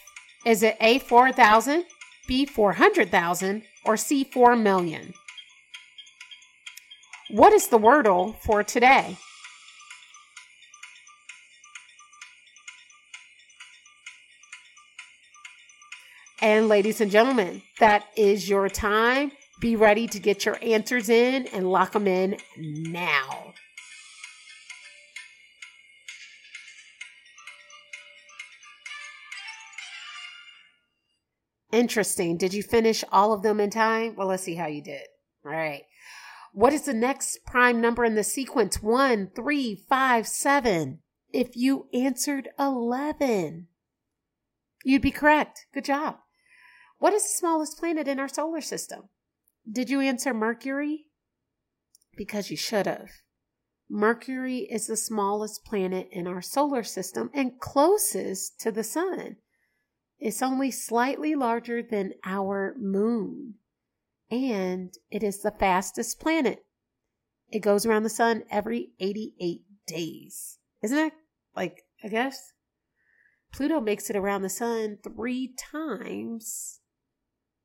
Is 0.47 0.63
it 0.63 0.77
A 0.81 1.01
4,000, 1.01 1.85
B 2.29 2.47
400,000, 2.47 3.63
or 3.85 3.97
C 3.97 4.23
4 4.23 4.55
million? 4.55 5.15
What 7.31 7.53
is 7.53 7.69
the 7.69 7.79
wordle 7.79 8.37
for 8.41 8.63
today? 8.63 9.17
And 16.41 16.69
ladies 16.69 17.01
and 17.01 17.11
gentlemen, 17.11 17.63
that 17.81 18.05
is 18.17 18.49
your 18.49 18.69
time. 18.69 19.33
Be 19.61 19.75
ready 19.75 20.07
to 20.07 20.21
get 20.21 20.45
your 20.45 20.57
answers 20.63 21.09
in 21.09 21.49
and 21.49 21.71
lock 21.71 21.93
them 21.93 22.07
in 22.07 22.37
now. 22.57 23.55
Interesting. 31.73 32.37
Did 32.37 32.55
you 32.55 32.63
finish 32.63 33.05
all 33.13 33.33
of 33.33 33.43
them 33.43 33.61
in 33.61 33.71
time? 33.71 34.17
Well, 34.17 34.29
let's 34.29 34.43
see 34.43 34.55
how 34.55 34.67
you 34.67 34.83
did. 34.83 35.03
All 35.45 35.53
right. 35.53 35.83
What 36.53 36.73
is 36.73 36.83
the 36.83 36.95
next 36.95 37.45
prime 37.47 37.81
number 37.81 38.05
in 38.05 38.15
the 38.15 38.25
sequence? 38.25 38.83
One, 38.83 39.31
three, 39.35 39.85
five, 39.89 40.27
seven. 40.27 41.01
If 41.31 41.57
you 41.57 41.89
answered 41.93 42.49
11, 42.59 43.67
you'd 44.83 45.03
be 45.03 45.11
correct. 45.11 45.67
Good 45.75 45.85
job. 45.85 46.17
What 46.99 47.13
is 47.13 47.23
the 47.23 47.39
smallest 47.39 47.79
planet 47.79 48.09
in 48.09 48.19
our 48.19 48.29
solar 48.29 48.63
system? 48.63 49.11
Did 49.71 49.91
you 49.91 50.01
answer 50.01 50.33
Mercury? 50.33 51.05
Because 52.17 52.51
you 52.51 52.57
should 52.57 52.87
have. 52.87 53.11
Mercury 53.91 54.67
is 54.71 54.87
the 54.87 54.97
smallest 54.97 55.65
planet 55.65 56.09
in 56.11 56.27
our 56.27 56.43
solar 56.43 56.83
system 56.83 57.31
and 57.35 57.61
closest 57.61 58.59
to 58.61 58.73
the 58.73 58.85
sun. 58.85 59.37
It's 60.19 60.43
only 60.43 60.71
slightly 60.71 61.35
larger 61.35 61.83
than 61.83 62.15
our 62.25 62.75
moon, 62.79 63.55
and 64.31 64.93
it 65.11 65.23
is 65.23 65.41
the 65.41 65.53
fastest 65.53 66.19
planet. 66.21 66.65
It 67.51 67.61
goes 67.61 67.87
around 67.87 68.03
the 68.03 68.11
sun 68.11 68.43
every 68.51 68.91
88 69.01 69.63
days. 69.87 70.59
Isn't 70.83 70.99
it? 70.99 71.13
Like, 71.55 71.85
I 72.05 72.09
guess 72.09 72.53
Pluto 73.53 73.81
makes 73.81 74.11
it 74.11 74.17
around 74.17 74.43
the 74.43 74.49
sun 74.49 74.99
three 75.03 75.55
times 75.57 76.81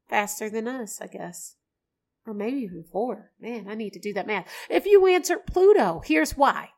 faster 0.10 0.50
than 0.50 0.68
us, 0.68 1.02
I 1.02 1.08
guess. 1.08 1.56
Or 2.26 2.34
maybe 2.34 2.58
even 2.58 2.86
four. 2.90 3.32
Man, 3.40 3.68
I 3.68 3.76
need 3.76 3.94
to 3.94 4.00
do 4.00 4.14
that 4.14 4.28
math. 4.28 4.48
If 4.70 4.86
you 4.86 5.06
answer 5.08 5.38
Pluto, 5.38 6.02
here's 6.06 6.38
why. 6.38 6.70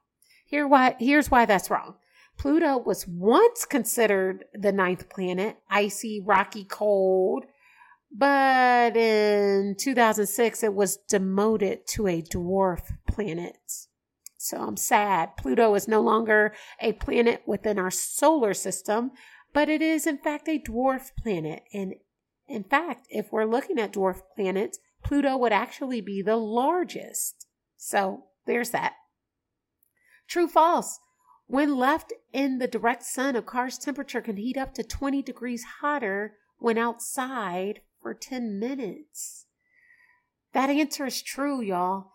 Here 0.46 0.67
why 0.67 0.96
here's 1.00 1.29
why 1.29 1.46
that's 1.46 1.70
wrong. 1.70 1.96
Pluto 2.38 2.77
was 2.77 3.08
once 3.08 3.65
considered 3.65 4.46
the 4.54 4.72
ninth 4.72 5.10
planet, 5.10 5.58
icy, 5.70 6.22
rocky, 6.25 6.63
cold, 6.63 7.46
but 8.12 8.96
in 8.96 9.75
2006 9.77 10.63
it 10.63 10.74
was 10.74 10.98
demoted 10.98 11.88
to 11.88 12.08
a 12.08 12.22
dwarf 12.22 12.82
planet. 13.08 13.58
So 14.38 14.58
I'm 14.58 14.77
sad. 14.77 15.38
Pluto 15.38 15.74
is 15.74 15.88
no 15.88 16.01
longer 16.01 16.54
a 16.80 16.94
planet 16.94 17.42
within 17.48 17.80
our 17.80 17.89
solar 17.89 18.54
system, 18.54 19.12
but 19.54 19.70
it 19.70 19.82
is 19.82 20.06
in 20.06 20.18
fact 20.18 20.48
a 20.48 20.60
dwarf 20.60 21.15
planet. 21.18 21.63
And 21.74 21.96
in 22.48 22.63
fact, 22.63 23.08
if 23.10 23.32
we're 23.32 23.46
looking 23.46 23.80
at 23.80 23.94
dwarf 23.94 24.22
planets, 24.36 24.77
Pluto 25.04 25.36
would 25.38 25.51
actually 25.51 26.01
be 26.01 26.22
the 26.22 26.36
largest. 26.36 27.48
So 27.75 28.25
there's 28.46 28.70
that. 28.70 28.94
True 30.27 30.48
false. 30.48 31.00
When 31.48 31.78
left 31.78 32.12
in 32.34 32.58
the 32.58 32.68
direct 32.68 33.04
sun, 33.04 33.36
a 33.36 33.42
car's 33.42 33.78
temperature 33.78 34.22
can 34.22 34.38
heat 34.38 34.58
up 34.58 34.74
to 34.75 34.84
20 34.84 35.22
degrees 35.22 35.64
hotter 35.82 36.38
when 36.58 36.78
outside 36.78 37.82
for 38.02 38.14
10 38.14 38.60
minutes. 38.60 39.46
That 40.54 40.70
answer 40.70 41.06
is 41.06 41.22
true, 41.22 41.62
y'all. 41.62 42.12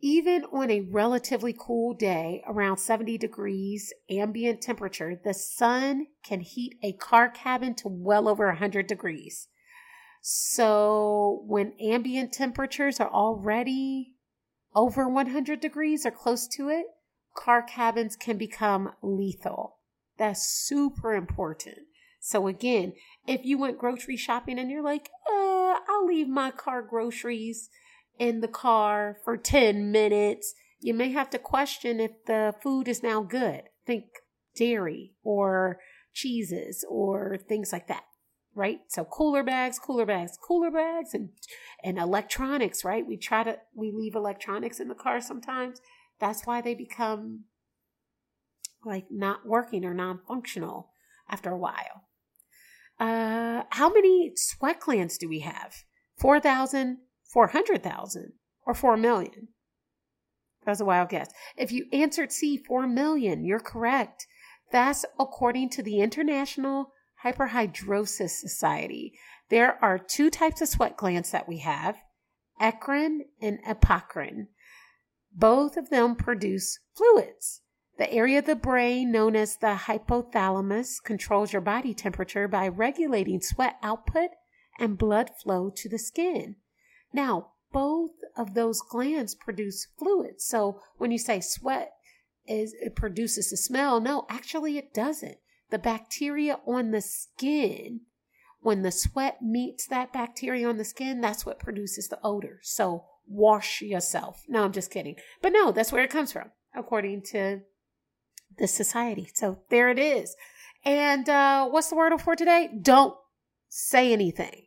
Even 0.00 0.44
on 0.46 0.68
a 0.68 0.80
relatively 0.80 1.54
cool 1.56 1.94
day, 1.94 2.42
around 2.46 2.78
70 2.78 3.18
degrees 3.18 3.92
ambient 4.10 4.60
temperature, 4.60 5.20
the 5.22 5.32
sun 5.32 6.08
can 6.24 6.40
heat 6.40 6.76
a 6.82 6.92
car 6.94 7.28
cabin 7.28 7.74
to 7.76 7.88
well 7.88 8.28
over 8.28 8.46
100 8.48 8.88
degrees. 8.88 9.46
So 10.20 11.44
when 11.46 11.74
ambient 11.80 12.32
temperatures 12.32 12.98
are 12.98 13.10
already 13.10 14.14
over 14.74 15.08
100 15.08 15.60
degrees 15.60 16.04
or 16.04 16.10
close 16.10 16.48
to 16.48 16.68
it, 16.68 16.86
car 17.34 17.62
cabins 17.62 18.16
can 18.16 18.38
become 18.38 18.92
lethal. 19.02 19.78
That's 20.18 20.46
super 20.46 21.14
important. 21.14 21.78
So 22.20 22.46
again, 22.46 22.92
if 23.26 23.44
you 23.44 23.58
went 23.58 23.78
grocery 23.78 24.16
shopping 24.16 24.58
and 24.58 24.70
you're 24.70 24.82
like, 24.82 25.10
uh, 25.28 25.78
I'll 25.88 26.06
leave 26.06 26.28
my 26.28 26.50
car 26.50 26.82
groceries 26.82 27.68
in 28.18 28.40
the 28.40 28.48
car 28.48 29.16
for 29.24 29.36
10 29.36 29.90
minutes, 29.90 30.54
you 30.80 30.94
may 30.94 31.10
have 31.12 31.30
to 31.30 31.38
question 31.38 31.98
if 31.98 32.12
the 32.26 32.54
food 32.62 32.86
is 32.86 33.02
now 33.02 33.22
good. 33.22 33.62
Think 33.86 34.04
dairy 34.54 35.12
or 35.24 35.80
cheeses 36.12 36.84
or 36.88 37.38
things 37.48 37.72
like 37.72 37.88
that 37.88 38.04
right 38.54 38.80
so 38.88 39.04
cooler 39.04 39.42
bags 39.42 39.78
cooler 39.78 40.04
bags 40.04 40.36
cooler 40.46 40.70
bags 40.70 41.14
and 41.14 41.30
and 41.82 41.98
electronics 41.98 42.84
right 42.84 43.06
we 43.06 43.16
try 43.16 43.42
to 43.42 43.58
we 43.74 43.90
leave 43.90 44.14
electronics 44.14 44.78
in 44.78 44.88
the 44.88 44.94
car 44.94 45.20
sometimes 45.20 45.80
that's 46.22 46.46
why 46.46 46.60
they 46.60 46.74
become 46.74 47.44
like 48.84 49.06
not 49.10 49.44
working 49.44 49.84
or 49.84 49.92
non-functional 49.92 50.90
after 51.28 51.50
a 51.50 51.58
while. 51.58 52.06
Uh 53.00 53.64
how 53.70 53.92
many 53.92 54.32
sweat 54.36 54.78
glands 54.78 55.18
do 55.18 55.28
we 55.28 55.40
have? 55.40 55.74
4000 56.20 56.98
400000 57.32 58.32
or 58.64 58.74
4 58.74 58.96
million? 58.96 59.48
That 60.64 60.70
was 60.70 60.80
a 60.80 60.84
wild 60.84 61.08
guess. 61.08 61.28
If 61.56 61.72
you 61.72 61.86
answered 61.92 62.30
c 62.30 62.56
4 62.56 62.86
million 62.86 63.44
you're 63.44 63.58
correct. 63.58 64.26
That's 64.70 65.04
according 65.18 65.70
to 65.70 65.82
the 65.82 66.00
International 66.00 66.92
Hyperhidrosis 67.24 68.30
Society. 68.30 69.12
There 69.50 69.76
are 69.84 69.98
two 69.98 70.30
types 70.30 70.62
of 70.62 70.68
sweat 70.68 70.96
glands 70.96 71.32
that 71.32 71.48
we 71.48 71.58
have 71.58 71.96
eccrine 72.60 73.22
and 73.40 73.58
apocrine. 73.64 74.46
Both 75.34 75.76
of 75.76 75.90
them 75.90 76.14
produce 76.14 76.78
fluids. 76.94 77.62
The 77.98 78.12
area 78.12 78.38
of 78.38 78.46
the 78.46 78.56
brain 78.56 79.12
known 79.12 79.36
as 79.36 79.56
the 79.56 79.78
hypothalamus 79.86 81.02
controls 81.02 81.52
your 81.52 81.62
body 81.62 81.94
temperature 81.94 82.48
by 82.48 82.68
regulating 82.68 83.40
sweat 83.40 83.76
output 83.82 84.30
and 84.78 84.98
blood 84.98 85.30
flow 85.42 85.70
to 85.76 85.88
the 85.88 85.98
skin. 85.98 86.56
Now, 87.12 87.52
both 87.72 88.12
of 88.36 88.54
those 88.54 88.80
glands 88.80 89.34
produce 89.34 89.86
fluids. 89.98 90.44
So 90.44 90.80
when 90.98 91.10
you 91.10 91.18
say 91.18 91.40
sweat 91.40 91.92
is 92.46 92.74
it 92.80 92.96
produces 92.96 93.52
a 93.52 93.56
smell. 93.56 94.00
No, 94.00 94.26
actually 94.28 94.78
it 94.78 94.92
doesn't. 94.92 95.38
The 95.70 95.78
bacteria 95.78 96.58
on 96.66 96.90
the 96.90 97.00
skin, 97.00 98.00
when 98.60 98.82
the 98.82 98.92
sweat 98.92 99.42
meets 99.42 99.86
that 99.86 100.12
bacteria 100.12 100.68
on 100.68 100.76
the 100.76 100.84
skin, 100.84 101.20
that's 101.20 101.46
what 101.46 101.58
produces 101.58 102.08
the 102.08 102.18
odor. 102.22 102.58
So 102.62 103.04
wash 103.26 103.82
yourself. 103.82 104.42
No, 104.48 104.64
I'm 104.64 104.72
just 104.72 104.90
kidding. 104.90 105.16
But 105.40 105.52
no, 105.52 105.72
that's 105.72 105.92
where 105.92 106.04
it 106.04 106.10
comes 106.10 106.32
from, 106.32 106.50
according 106.74 107.22
to 107.32 107.60
the 108.58 108.66
society. 108.66 109.28
So 109.34 109.60
there 109.70 109.88
it 109.88 109.98
is. 109.98 110.36
And 110.84 111.28
uh, 111.28 111.68
what's 111.68 111.88
the 111.88 111.96
word 111.96 112.18
for 112.20 112.36
today? 112.36 112.68
Don't 112.80 113.14
say 113.68 114.12
anything. 114.12 114.66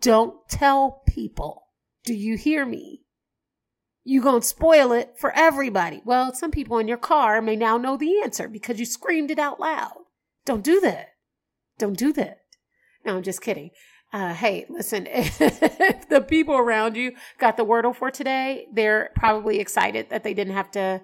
Don't 0.00 0.48
tell 0.48 1.02
people. 1.06 1.64
Do 2.04 2.14
you 2.14 2.36
hear 2.36 2.64
me? 2.64 3.02
you 4.04 4.22
to 4.22 4.42
spoil 4.42 4.92
it 4.92 5.14
for 5.16 5.32
everybody. 5.36 6.02
Well, 6.04 6.32
some 6.34 6.50
people 6.50 6.78
in 6.78 6.88
your 6.88 6.96
car 6.96 7.40
may 7.42 7.56
now 7.56 7.76
know 7.76 7.96
the 7.96 8.20
answer 8.22 8.48
because 8.48 8.80
you 8.80 8.86
screamed 8.86 9.30
it 9.30 9.38
out 9.38 9.60
loud. 9.60 9.92
Don't 10.44 10.64
do 10.64 10.80
that. 10.80 11.10
Don't 11.78 11.98
do 11.98 12.12
that. 12.14 12.40
No, 13.04 13.16
I'm 13.16 13.22
just 13.22 13.42
kidding. 13.42 13.70
Uh, 14.12 14.34
hey, 14.34 14.66
listen, 14.68 15.06
if 15.10 16.08
the 16.08 16.20
people 16.20 16.56
around 16.56 16.96
you 16.96 17.12
got 17.38 17.56
the 17.56 17.64
wordle 17.64 17.94
for 17.94 18.10
today, 18.10 18.66
they're 18.72 19.10
probably 19.14 19.60
excited 19.60 20.10
that 20.10 20.24
they 20.24 20.34
didn't 20.34 20.54
have 20.54 20.70
to, 20.72 21.00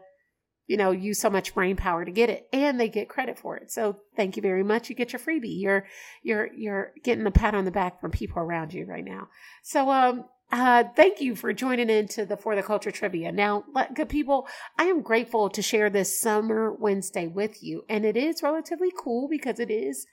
you 0.67 0.77
know, 0.77 0.91
use 0.91 1.21
so 1.21 1.31
much 1.31 1.55
brain 1.55 1.77
power 1.77 2.05
to 2.05 2.11
get 2.11 2.29
it 2.29 2.49
and 2.53 2.81
they 2.81 2.89
get 2.89 3.09
credit 3.09 3.39
for 3.39 3.57
it. 3.57 3.71
So 3.71 4.01
thank 4.17 4.37
you 4.37 4.43
very 4.43 4.65
much. 4.65 4.91
You 4.91 4.97
get 4.97 5.13
your 5.13 5.21
freebie. 5.21 5.61
You're, 5.61 5.87
you're, 6.25 6.53
you're 6.53 6.93
getting 7.05 7.27
a 7.27 7.31
pat 7.31 7.55
on 7.55 7.65
the 7.65 7.71
back 7.71 8.01
from 8.01 8.11
people 8.11 8.43
around 8.43 8.75
you 8.75 8.87
right 8.87 9.05
now. 9.05 9.29
So, 9.63 9.91
um, 9.91 10.25
uh, 10.53 10.85
thank 10.95 11.21
you 11.21 11.35
for 11.35 11.53
joining 11.53 11.91
into 11.91 12.25
the 12.25 12.37
For 12.37 12.55
the 12.55 12.63
Culture 12.63 12.93
trivia. 12.93 13.33
Now, 13.33 13.65
good 13.95 14.09
people, 14.09 14.47
I 14.79 14.85
am 14.85 15.03
grateful 15.03 15.51
to 15.51 15.61
share 15.61 15.91
this 15.91 16.21
summer 16.21 16.73
Wednesday 16.73 17.27
with 17.27 17.65
you. 17.65 17.85
And 17.89 18.05
it 18.05 18.17
is 18.17 18.45
relatively 18.45 18.93
cool 18.97 19.29
because 19.29 19.59
it 19.59 19.73
is 19.73 20.07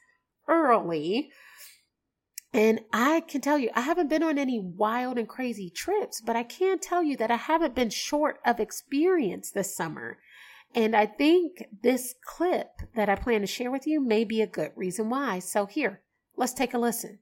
early. 0.47 1.29
And 2.53 2.81
I 2.93 3.21
can 3.21 3.41
tell 3.41 3.57
you, 3.57 3.71
I 3.73 3.81
haven't 3.81 4.09
been 4.09 4.21
on 4.21 4.37
any 4.37 4.59
wild 4.59 5.17
and 5.17 5.27
crazy 5.27 5.71
trips, 5.71 6.21
but 6.21 6.35
I 6.35 6.43
can 6.43 6.77
tell 6.77 7.01
you 7.01 7.17
that 7.17 7.31
I 7.31 7.35
haven't 7.35 7.73
been 7.73 7.89
short 7.89 8.39
of 8.45 8.59
experience 8.59 9.49
this 9.49 9.75
summer. 9.75 10.19
And 10.75 10.95
I 10.95 11.07
think 11.07 11.65
this 11.81 12.13
clip 12.23 12.69
that 12.95 13.09
I 13.09 13.15
plan 13.15 13.41
to 13.41 13.47
share 13.47 13.71
with 13.71 13.87
you 13.87 13.99
may 13.99 14.23
be 14.23 14.41
a 14.41 14.47
good 14.47 14.71
reason 14.75 15.09
why. 15.09 15.39
So 15.39 15.65
here, 15.65 16.01
let's 16.35 16.53
take 16.53 16.73
a 16.73 16.79
listen. 16.79 17.19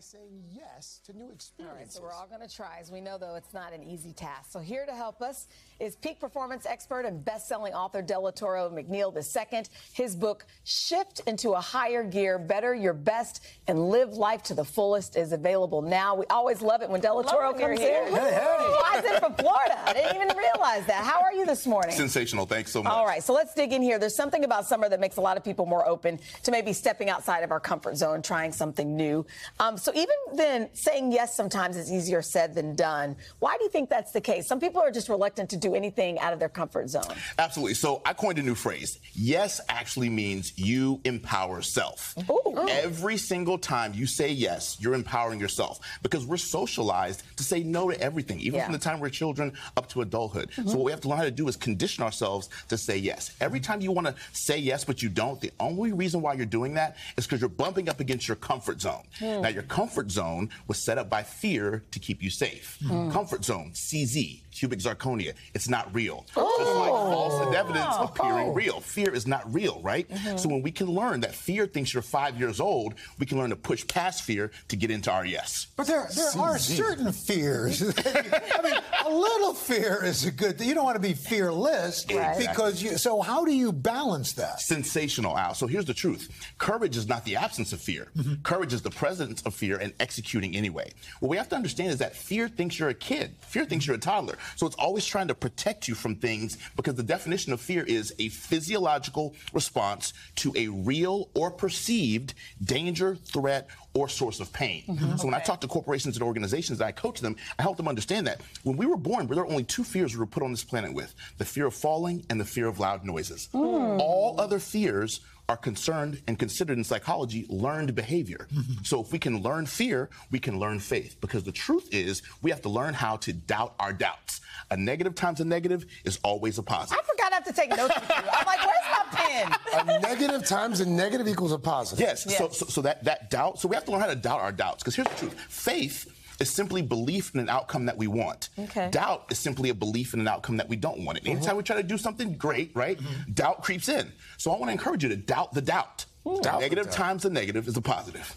saying 0.00 0.42
yes 0.80 1.00
to 1.04 1.12
new 1.16 1.30
experiences. 1.30 1.68
All 1.68 1.76
right, 1.76 1.92
so 1.92 2.02
we're 2.02 2.12
all 2.12 2.26
going 2.26 2.46
to 2.46 2.54
try. 2.54 2.78
As 2.80 2.90
we 2.90 3.02
know, 3.02 3.18
though, 3.18 3.34
it's 3.34 3.52
not 3.52 3.74
an 3.74 3.82
easy 3.82 4.12
task. 4.12 4.50
So 4.50 4.60
here 4.60 4.86
to 4.86 4.94
help 4.94 5.20
us 5.20 5.46
is 5.78 5.94
peak 5.96 6.18
performance 6.18 6.64
expert 6.64 7.04
and 7.04 7.22
best-selling 7.22 7.74
author 7.74 8.02
Delatorro 8.02 8.72
McNeal 8.72 9.14
II. 9.14 9.62
His 9.92 10.16
book, 10.16 10.46
Shift 10.64 11.20
into 11.26 11.50
a 11.50 11.60
Higher 11.60 12.02
Gear, 12.02 12.38
Better 12.38 12.74
Your 12.74 12.94
Best 12.94 13.44
and 13.68 13.90
Live 13.90 14.14
Life 14.14 14.42
to 14.44 14.54
the 14.54 14.64
Fullest 14.64 15.16
is 15.16 15.32
available 15.32 15.82
now. 15.82 16.14
We 16.14 16.24
always 16.30 16.62
love 16.62 16.80
it 16.80 16.88
when 16.88 17.02
Delatorro 17.02 17.58
comes 17.58 17.78
here. 17.78 18.04
in. 18.06 18.14
Hey, 18.14 18.30
hey. 18.32 18.76
Flies 18.80 19.04
in 19.04 19.20
from 19.20 19.34
Florida. 19.34 19.78
I 19.84 19.92
didn't 19.92 20.16
even 20.16 20.36
realize 20.36 20.86
that. 20.86 21.04
How 21.04 21.20
are 21.20 21.32
you 21.32 21.44
this 21.44 21.66
morning? 21.66 21.94
Sensational. 21.94 22.46
Thanks 22.46 22.72
so 22.72 22.82
much. 22.82 22.92
All 22.92 23.04
right, 23.04 23.22
so 23.22 23.34
let's 23.34 23.52
dig 23.54 23.72
in 23.72 23.82
here. 23.82 23.98
There's 23.98 24.16
something 24.16 24.44
about 24.44 24.66
summer 24.66 24.88
that 24.88 25.00
makes 25.00 25.16
a 25.16 25.20
lot 25.20 25.36
of 25.36 25.44
people 25.44 25.66
more 25.66 25.86
open 25.86 26.18
to 26.44 26.50
maybe 26.50 26.72
stepping 26.72 27.10
outside 27.10 27.44
of 27.44 27.50
our 27.50 27.60
comfort 27.60 27.96
zone, 27.96 28.22
trying 28.22 28.52
something 28.52 28.96
new. 28.96 29.26
Um, 29.58 29.76
so 29.76 29.92
even 29.94 30.16
then, 30.34 30.69
saying 30.72 31.12
yes 31.12 31.34
sometimes 31.34 31.76
is 31.76 31.90
easier 31.92 32.22
said 32.22 32.54
than 32.54 32.74
done. 32.74 33.16
Why 33.38 33.56
do 33.56 33.64
you 33.64 33.70
think 33.70 33.90
that's 33.90 34.12
the 34.12 34.20
case? 34.20 34.46
Some 34.46 34.60
people 34.60 34.80
are 34.80 34.90
just 34.90 35.08
reluctant 35.08 35.50
to 35.50 35.56
do 35.56 35.74
anything 35.74 36.18
out 36.18 36.32
of 36.32 36.38
their 36.38 36.48
comfort 36.48 36.88
zone. 36.90 37.04
Absolutely. 37.38 37.74
So 37.74 38.02
I 38.04 38.12
coined 38.12 38.38
a 38.38 38.42
new 38.42 38.54
phrase. 38.54 38.98
Yes 39.14 39.60
actually 39.68 40.08
means 40.10 40.58
you 40.58 41.00
empower 41.04 41.62
self. 41.62 42.14
Ooh. 42.30 42.66
Every 42.68 43.16
single 43.16 43.58
time 43.58 43.94
you 43.94 44.06
say 44.06 44.30
yes, 44.30 44.76
you're 44.80 44.94
empowering 44.94 45.40
yourself 45.40 45.80
because 46.02 46.26
we're 46.26 46.36
socialized 46.36 47.22
to 47.36 47.42
say 47.42 47.62
no 47.62 47.90
to 47.90 48.00
everything, 48.00 48.40
even 48.40 48.58
Yeah. 48.58 48.64
from 48.64 48.72
the 48.72 48.78
time 48.78 49.00
we're 49.00 49.10
children 49.10 49.52
up 49.76 49.88
to 49.90 50.02
adulthood. 50.02 50.50
So 50.54 50.76
what 50.76 50.84
we 50.84 50.90
have 50.92 51.00
to 51.02 51.08
learn 51.08 51.18
how 51.18 51.24
to 51.24 51.30
do 51.30 51.48
is 51.48 51.56
condition 51.56 52.04
ourselves 52.04 52.48
to 52.68 52.76
say 52.78 52.96
yes. 52.96 53.32
Every 53.40 53.60
time 53.60 53.80
you 53.80 53.92
want 53.92 54.06
to 54.06 54.14
say 54.32 54.58
yes, 54.58 54.84
but 54.84 55.02
you 55.02 55.08
don't, 55.08 55.40
the 55.40 55.52
only 55.60 55.92
reason 55.92 56.20
why 56.22 56.34
you're 56.34 56.46
doing 56.46 56.74
that 56.74 56.96
is 57.16 57.26
because 57.26 57.40
you're 57.40 57.48
bumping 57.48 57.88
up 57.88 58.00
against 58.00 58.28
your 58.28 58.36
comfort 58.36 58.80
zone. 58.80 59.02
Hmm. 59.18 59.42
Now, 59.42 59.48
your 59.48 59.62
comfort 59.64 60.10
zone 60.10 60.50
was 60.68 60.78
set 60.78 60.98
up 60.98 61.08
by 61.10 61.22
fear 61.22 61.84
to 61.90 61.98
keep 61.98 62.22
you 62.22 62.30
safe. 62.30 62.78
Hmm. 62.86 63.10
Comfort 63.10 63.44
zone, 63.44 63.72
CZ, 63.74 64.42
cubic 64.50 64.80
zirconia, 64.80 65.34
it's 65.54 65.68
not 65.68 65.92
real. 65.94 66.24
Just 66.28 66.38
like 66.38 66.90
oh. 66.90 67.10
false 67.10 67.54
evidence 67.54 67.94
oh. 67.98 68.04
appearing 68.04 68.48
oh. 68.48 68.52
real. 68.52 68.80
Fear 68.80 69.14
is 69.14 69.26
not 69.26 69.52
real, 69.52 69.80
right? 69.82 70.08
Mm-hmm. 70.08 70.36
So 70.36 70.48
when 70.48 70.62
we 70.62 70.70
can 70.70 70.88
learn 70.88 71.20
that 71.20 71.34
fear 71.34 71.66
thinks 71.66 71.92
you're 71.92 72.02
five 72.02 72.38
years 72.38 72.60
old, 72.60 72.94
we 73.18 73.26
can 73.26 73.38
learn 73.38 73.50
to 73.50 73.56
push 73.56 73.86
past 73.86 74.22
fear 74.22 74.50
to 74.68 74.76
get 74.76 74.90
into 74.90 75.10
our 75.10 75.24
yes. 75.24 75.66
But 75.76 75.86
there, 75.86 76.08
there 76.14 76.38
are 76.38 76.58
certain 76.58 77.12
fears. 77.12 77.82
I 77.82 78.62
mean, 78.62 78.74
a 79.06 79.10
little 79.10 79.54
fear 79.54 80.04
is 80.04 80.24
a 80.24 80.30
good 80.30 80.58
thing. 80.58 80.68
You 80.68 80.74
don't 80.74 80.84
want 80.84 80.96
to 80.96 81.00
be 81.00 81.14
fearless 81.14 82.04
Right. 82.10 82.38
because 82.38 82.82
you. 82.82 82.96
So 82.96 83.20
how 83.20 83.44
do 83.44 83.52
you 83.52 83.72
balance 83.72 84.32
that? 84.34 84.60
sensational, 84.60 85.36
Al. 85.36 85.54
So 85.54 85.66
here's 85.66 85.84
the 85.84 85.94
truth 85.94 86.28
courage 86.58 86.96
is 86.96 87.08
not 87.08 87.24
the 87.24 87.36
absence 87.36 87.72
of 87.72 87.80
fear, 87.80 88.08
mm-hmm. 88.16 88.42
courage 88.42 88.72
is 88.72 88.82
the 88.82 88.90
presence 88.90 89.42
of 89.42 89.54
fear 89.54 89.76
and 89.76 89.92
executing 90.00 90.56
anyway. 90.56 90.92
What 91.20 91.28
we 91.28 91.36
have 91.36 91.48
to 91.50 91.56
understand 91.56 91.90
is 91.90 91.98
that 91.98 92.14
fear 92.14 92.48
thinks 92.48 92.78
you're 92.78 92.88
a 92.88 92.94
kid, 92.94 93.34
fear 93.40 93.64
thinks 93.64 93.86
you're 93.86 93.96
a 93.96 94.00
toddler. 94.00 94.36
So 94.56 94.66
it's 94.66 94.76
always 94.76 95.06
trying 95.06 95.28
to 95.28 95.34
protect 95.34 95.88
you 95.88 95.94
from 95.94 96.16
things 96.16 96.58
because 96.76 96.94
the 96.94 97.02
definition 97.02 97.52
of 97.52 97.60
fear 97.60 97.82
is 97.84 98.14
a 98.18 98.28
physiological 98.28 99.34
response 99.52 100.12
to 100.36 100.52
a 100.56 100.68
real 100.68 101.28
or 101.34 101.50
perceived 101.50 102.34
danger, 102.62 103.16
threat, 103.16 103.68
or 103.94 104.08
source 104.08 104.40
of 104.40 104.52
pain. 104.52 104.84
Mm-hmm. 104.88 105.16
So 105.16 105.24
when 105.24 105.34
I 105.34 105.40
talk 105.40 105.60
to 105.62 105.68
corporations 105.68 106.16
and 106.16 106.22
organizations, 106.22 106.80
I 106.80 106.92
coach 106.92 107.20
them, 107.20 107.36
I 107.58 107.62
help 107.62 107.76
them 107.76 107.88
understand 107.88 108.26
that 108.26 108.40
when 108.62 108.76
we 108.76 108.86
were 108.86 108.96
born, 108.96 109.26
there 109.26 109.36
were 109.36 109.50
only 109.50 109.64
two 109.64 109.84
fears 109.84 110.14
we 110.14 110.20
were 110.20 110.26
put 110.26 110.42
on 110.42 110.50
this 110.50 110.64
planet 110.64 110.94
with 110.94 111.14
the 111.38 111.44
fear 111.44 111.66
of 111.66 111.74
falling 111.74 112.24
and 112.30 112.40
the 112.40 112.44
fear 112.44 112.66
of 112.66 112.78
loud 112.78 113.04
noises. 113.04 113.48
Mm. 113.52 113.98
All 114.00 114.40
other 114.40 114.58
fears 114.58 115.20
are 115.50 115.56
concerned 115.56 116.22
and 116.28 116.38
considered 116.38 116.78
in 116.78 116.84
psychology 116.84 117.44
learned 117.48 117.96
behavior. 117.96 118.46
Mm-hmm. 118.54 118.84
So 118.84 119.00
if 119.00 119.10
we 119.10 119.18
can 119.18 119.42
learn 119.42 119.66
fear, 119.66 120.08
we 120.30 120.38
can 120.38 120.60
learn 120.60 120.78
faith 120.78 121.16
because 121.20 121.42
the 121.42 121.50
truth 121.50 121.88
is 121.90 122.22
we 122.40 122.52
have 122.52 122.62
to 122.62 122.68
learn 122.68 122.94
how 122.94 123.16
to 123.16 123.32
doubt 123.32 123.74
our 123.80 123.92
doubts. 123.92 124.40
A 124.70 124.76
negative 124.76 125.16
times 125.16 125.40
a 125.40 125.44
negative 125.44 125.86
is 126.04 126.20
always 126.22 126.58
a 126.58 126.62
positive. 126.62 127.02
I 127.02 127.04
forgot 127.04 127.32
I 127.32 127.34
have 127.34 127.44
to 127.44 127.52
take 127.52 127.70
notes 127.70 127.94
with 127.96 128.08
you. 128.08 128.14
I'm 128.14 128.46
like, 128.46 128.60
where's 128.64 128.86
my 128.92 129.04
pen? 129.10 129.56
A 129.72 130.00
negative 130.00 130.46
times 130.46 130.80
a 130.80 130.88
negative 130.88 131.26
equals 131.26 131.52
a 131.52 131.58
positive. 131.58 132.00
Yes. 132.00 132.24
So, 132.36 132.48
so, 132.50 132.66
so 132.66 132.82
that, 132.82 133.02
that 133.04 133.30
doubt, 133.30 133.58
so 133.58 133.66
we 133.66 133.74
have 133.74 133.84
to 133.86 133.90
learn 133.90 134.00
how 134.00 134.06
to 134.06 134.14
doubt 134.14 134.40
our 134.40 134.52
doubts. 134.52 134.82
Because 134.82 134.94
here's 134.94 135.08
the 135.08 135.14
truth 135.14 135.34
faith 135.48 136.06
is 136.40 136.50
simply 136.50 136.82
belief 136.82 137.34
in 137.34 137.40
an 137.40 137.48
outcome 137.48 137.86
that 137.86 137.96
we 137.96 138.06
want. 138.06 138.48
Okay. 138.58 138.88
Doubt 138.90 139.26
is 139.30 139.38
simply 139.38 139.70
a 139.70 139.74
belief 139.74 140.14
in 140.14 140.20
an 140.20 140.28
outcome 140.28 140.56
that 140.56 140.68
we 140.68 140.76
don't 140.76 141.04
want. 141.04 141.18
And 141.18 141.28
anytime 141.28 141.56
we 141.56 141.62
try 141.62 141.76
to 141.76 141.82
do 141.82 141.98
something 141.98 142.34
great, 142.34 142.72
right, 142.74 142.98
mm-hmm. 142.98 143.32
doubt 143.32 143.62
creeps 143.62 143.88
in. 143.88 144.10
So 144.38 144.50
I 144.50 144.58
want 144.58 144.68
to 144.68 144.72
encourage 144.72 145.02
you 145.02 145.10
to 145.10 145.16
doubt 145.16 145.52
the 145.52 145.62
doubt. 145.62 146.06
Doubt 146.24 146.42
the 146.42 146.58
negative 146.60 146.86
doubt. 146.86 146.94
times 146.94 147.22
the 147.22 147.30
negative 147.30 147.68
is 147.68 147.76
a 147.76 147.80
positive. 147.80 148.34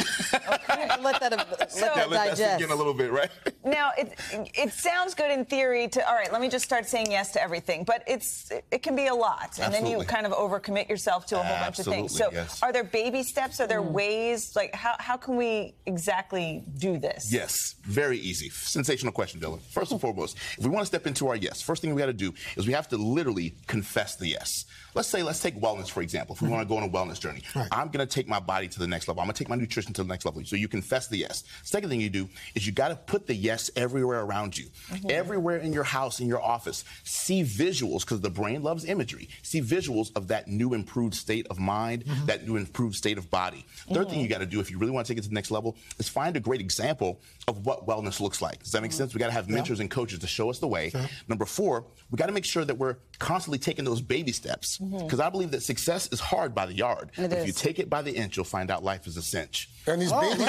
let 1.02 1.20
that, 1.20 1.32
let 1.32 1.72
Yeah, 1.76 1.94
that 1.94 2.10
let 2.10 2.10
that 2.10 2.36
sink 2.36 2.38
digest. 2.38 2.64
in 2.64 2.70
a 2.70 2.74
little 2.74 2.94
bit, 2.94 3.12
right? 3.12 3.30
Now, 3.62 3.90
it 3.98 4.18
it 4.32 4.72
sounds 4.72 5.14
good 5.14 5.30
in 5.30 5.44
theory 5.44 5.86
to 5.88 6.08
all 6.08 6.14
right. 6.14 6.32
Let 6.32 6.40
me 6.40 6.48
just 6.48 6.64
start 6.64 6.86
saying 6.86 7.10
yes 7.10 7.30
to 7.32 7.42
everything, 7.42 7.84
but 7.84 8.02
it's 8.06 8.50
it 8.70 8.82
can 8.82 8.96
be 8.96 9.08
a 9.08 9.14
lot, 9.14 9.58
and 9.60 9.72
then 9.72 9.84
you 9.84 10.02
kind 10.04 10.24
of 10.24 10.32
overcommit 10.32 10.88
yourself 10.88 11.26
to 11.26 11.38
a 11.38 11.42
whole 11.42 11.58
bunch 11.58 11.78
of 11.78 11.84
things. 11.84 12.16
So, 12.16 12.30
yes. 12.32 12.62
are 12.62 12.72
there 12.72 12.84
baby 12.84 13.22
steps? 13.22 13.60
Are 13.60 13.66
there 13.66 13.82
hmm. 13.82 13.92
ways? 13.92 14.56
Like, 14.56 14.74
how 14.74 14.94
how 14.98 15.18
can 15.18 15.36
we 15.36 15.74
exactly 15.84 16.64
do 16.78 16.98
this? 16.98 17.30
Yes, 17.30 17.74
very 17.82 18.18
easy. 18.18 18.48
Sensational 18.48 19.12
question, 19.12 19.40
Dylan. 19.40 19.60
First 19.60 19.92
and 19.92 20.00
foremost, 20.00 20.38
if 20.56 20.64
we 20.64 20.70
want 20.70 20.82
to 20.82 20.86
step 20.86 21.06
into 21.06 21.28
our 21.28 21.36
yes, 21.36 21.60
first 21.60 21.82
thing 21.82 21.94
we 21.94 22.00
got 22.00 22.06
to 22.06 22.14
do 22.14 22.32
is 22.56 22.66
we 22.66 22.72
have 22.72 22.88
to 22.88 22.96
literally 22.96 23.54
confess 23.66 24.16
the 24.16 24.28
yes. 24.28 24.64
Let's 24.94 25.08
say, 25.08 25.22
let's 25.22 25.40
take 25.40 25.56
wellness 25.56 25.90
for 25.90 26.02
example. 26.02 26.34
If 26.34 26.42
we 26.42 26.46
mm-hmm. 26.46 26.56
want 26.56 26.68
to 26.68 26.74
go 26.74 26.78
on 26.78 26.82
a 26.82 26.88
wellness 26.88 27.20
journey, 27.20 27.42
I'm 27.72 27.88
going 27.88 28.06
to 28.06 28.12
take 28.12 28.28
my 28.28 28.40
body 28.40 28.68
to 28.68 28.78
the 28.78 28.86
next 28.86 29.08
level. 29.08 29.20
I'm 29.20 29.26
going 29.26 29.34
to 29.34 29.38
take 29.38 29.48
my 29.48 29.56
nutrition 29.56 29.92
to 29.94 30.02
the 30.02 30.08
next 30.08 30.24
level. 30.24 30.44
So 30.44 30.56
you 30.56 30.68
confess 30.68 31.08
the 31.08 31.18
yes. 31.18 31.44
Second 31.62 31.90
thing 31.90 32.00
you 32.00 32.10
do 32.10 32.28
is 32.54 32.66
you 32.66 32.72
got 32.72 32.88
to 32.88 32.96
put 32.96 33.26
the 33.26 33.34
yes 33.34 33.70
everywhere 33.76 34.20
around 34.20 34.56
you, 34.56 34.66
mm-hmm. 34.88 35.10
everywhere 35.10 35.58
in 35.58 35.72
your 35.72 35.84
house, 35.84 36.20
in 36.20 36.28
your 36.28 36.42
office. 36.42 36.84
See 37.04 37.42
visuals 37.42 38.00
because 38.00 38.20
the 38.20 38.30
brain 38.30 38.62
loves 38.62 38.84
imagery. 38.84 39.28
See 39.42 39.60
visuals 39.60 40.14
of 40.16 40.28
that 40.28 40.48
new 40.48 40.74
improved 40.74 41.14
state 41.14 41.46
of 41.48 41.58
mind, 41.58 42.04
mm-hmm. 42.04 42.26
that 42.26 42.46
new 42.46 42.56
improved 42.56 42.96
state 42.96 43.18
of 43.18 43.30
body. 43.30 43.66
3rd 43.90 44.10
thing 44.10 44.20
you 44.20 44.28
got 44.28 44.38
to 44.38 44.46
do 44.46 44.60
if 44.60 44.70
you 44.70 44.78
really 44.78 44.92
want 44.92 45.06
to 45.06 45.12
take 45.12 45.18
it 45.18 45.22
to 45.22 45.28
the 45.28 45.34
next 45.34 45.50
level 45.50 45.76
is 45.98 46.08
find 46.08 46.36
a 46.36 46.40
great 46.40 46.60
example 46.60 47.20
of 47.48 47.66
what 47.66 47.86
wellness 47.86 48.20
looks 48.20 48.42
like. 48.42 48.62
Does 48.62 48.72
that 48.72 48.82
make 48.82 48.92
sense? 48.92 49.14
We 49.14 49.18
got 49.18 49.26
to 49.26 49.32
have 49.32 49.48
mentors 49.48 49.80
and 49.80 49.90
coaches 49.90 50.18
to 50.20 50.26
show 50.26 50.50
us 50.50 50.58
the 50.58 50.68
way. 50.68 50.92
Number 51.28 51.44
four, 51.44 51.84
we 52.10 52.16
got 52.16 52.26
to 52.26 52.32
make 52.32 52.44
sure 52.44 52.64
that 52.64 52.76
we're 52.76 52.96
constantly 53.18 53.58
taking 53.58 53.84
those 53.84 54.00
baby 54.00 54.32
steps 54.32 54.79
Mm-hmm. 54.80 55.04
because 55.04 55.20
I 55.20 55.28
believe 55.28 55.50
that 55.50 55.62
success 55.62 56.08
is 56.10 56.20
hard 56.20 56.54
by 56.54 56.64
the 56.64 56.72
yard. 56.72 57.10
It 57.18 57.32
if 57.32 57.40
is. 57.40 57.46
you 57.48 57.52
take 57.52 57.78
it 57.78 57.90
by 57.90 58.00
the 58.00 58.12
inch, 58.12 58.36
you'll 58.36 58.46
find 58.46 58.70
out 58.70 58.82
life 58.82 59.06
is 59.06 59.18
a 59.18 59.22
cinch. 59.22 59.68
And 59.86 60.00
these 60.00 60.10
oh. 60.10 60.20
babies, 60.20 60.38
these 60.38 60.46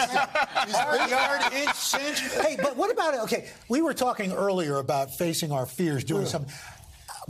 Yard, 0.73 0.97
babies 0.99 1.11
yard, 1.11 1.53
inch, 1.53 1.75
cinch. 1.75 2.19
Hey, 2.41 2.55
but 2.55 2.77
what 2.77 2.89
about 2.91 3.13
it? 3.13 3.19
Okay, 3.23 3.49
we 3.67 3.81
were 3.81 3.93
talking 3.93 4.31
earlier 4.31 4.77
about 4.77 5.13
facing 5.13 5.51
our 5.51 5.65
fears, 5.65 6.05
doing 6.05 6.25
something. 6.25 6.53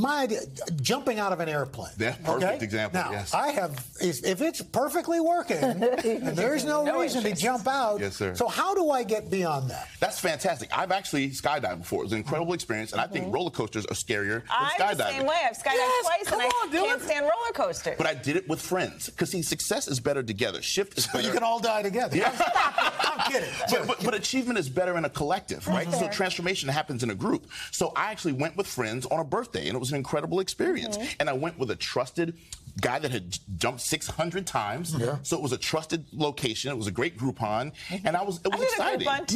My 0.01 0.23
idea, 0.23 0.39
jumping 0.81 1.19
out 1.19 1.31
of 1.31 1.39
an 1.41 1.47
airplane. 1.47 1.91
Yeah, 1.99 2.15
perfect 2.23 2.43
okay? 2.43 2.65
example, 2.65 2.99
Now, 2.99 3.11
yes. 3.11 3.35
I 3.35 3.49
have, 3.49 3.85
if 4.01 4.25
if 4.25 4.41
it's 4.41 4.59
perfectly 4.59 5.19
working, 5.19 5.59
there's 6.33 6.65
no, 6.65 6.99
reason 6.99 7.21
to 7.21 7.35
jump 7.35 7.67
out. 7.67 7.99
Yes, 7.99 8.15
sir. 8.15 8.33
So 8.33 8.47
how 8.47 8.73
do 8.73 8.89
I 8.89 9.03
get 9.03 9.29
beyond 9.29 9.69
that? 9.69 9.87
That's 9.99 10.19
fantastic. 10.19 10.75
I've 10.75 10.91
actually 10.91 11.29
skydived 11.29 11.79
before. 11.79 12.01
It 12.01 12.05
was 12.05 12.13
an 12.13 12.17
incredible 12.17 12.53
experience, 12.53 12.93
and 12.93 13.01
I 13.01 13.05
think 13.05 13.25
mm-hmm. 13.25 13.35
roller 13.35 13.51
coasters 13.51 13.85
are 13.85 13.93
scarier 13.93 14.41
than 14.41 14.49
I'm 14.49 14.71
skydiving. 14.71 14.97
the 14.97 15.09
same 15.11 15.27
way. 15.27 15.37
I've 15.47 15.57
skydived 15.57 15.75
Yes, 15.75 16.05
twice, 16.05 16.33
and 16.33 16.35
on, 16.35 16.41
I 16.41 16.49
can't 16.49 16.71
Dylan. 16.73 17.05
stand 17.05 17.21
roller 17.21 17.53
coasters. 17.53 17.95
But 17.95 18.07
I 18.07 18.15
did 18.15 18.37
it 18.37 18.49
with 18.49 18.59
friends 18.59 19.07
because 19.07 19.29
see, 19.29 19.43
success 19.43 19.87
is 19.87 19.99
better 19.99 20.23
together. 20.23 20.63
Shift 20.63 20.97
is 20.97 21.05
better. 21.05 21.27
You 21.27 21.31
can 21.31 21.43
all 21.43 21.59
die 21.59 21.83
together. 21.83 22.17
Yeah. 22.17 22.31
I'm 23.03 23.31
kidding. 23.31 23.49
but, 23.69 23.85
but, 23.85 24.03
but 24.03 24.13
achievement 24.15 24.57
is 24.57 24.67
better 24.67 24.97
in 24.97 25.05
a 25.05 25.09
collective, 25.09 25.67
right? 25.67 25.87
Mm-hmm. 25.87 25.99
So 25.99 26.09
transformation 26.09 26.69
happens 26.69 27.03
in 27.03 27.11
a 27.11 27.15
group. 27.15 27.45
So 27.69 27.93
I 27.95 28.09
actually 28.11 28.33
went 28.33 28.57
with 28.57 28.65
friends 28.65 29.05
on 29.05 29.19
a 29.19 29.23
birthday, 29.23 29.67
and 29.67 29.75
it 29.75 29.79
was 29.79 29.90
an 29.91 29.97
incredible 29.97 30.39
experience. 30.39 30.97
Mm-hmm. 30.97 31.13
And 31.19 31.30
I 31.30 31.34
went 31.34 31.60
with 31.60 31.71
a 31.71 31.75
trusted 31.75 32.38
guy 32.80 32.99
that 32.99 33.12
had 33.12 33.38
jumped 33.58 33.82
600 33.82 34.47
times. 34.47 34.95
So 35.23 35.38
it 35.38 35.41
was 35.41 35.51
a 35.51 35.58
trusted 35.58 36.06
location. 36.13 36.71
It 36.71 36.77
was 36.77 36.88
a 36.88 36.91
great 36.91 37.17
Groupon, 37.17 37.73
mm-hmm. 37.89 38.08
and 38.08 38.15
I 38.15 38.23
was 38.23 38.39
it 38.43 38.47
was 38.47 38.60
did 38.60 38.69
a 38.69 38.71
exciting. 38.71 39.08
Groupon, 39.08 39.27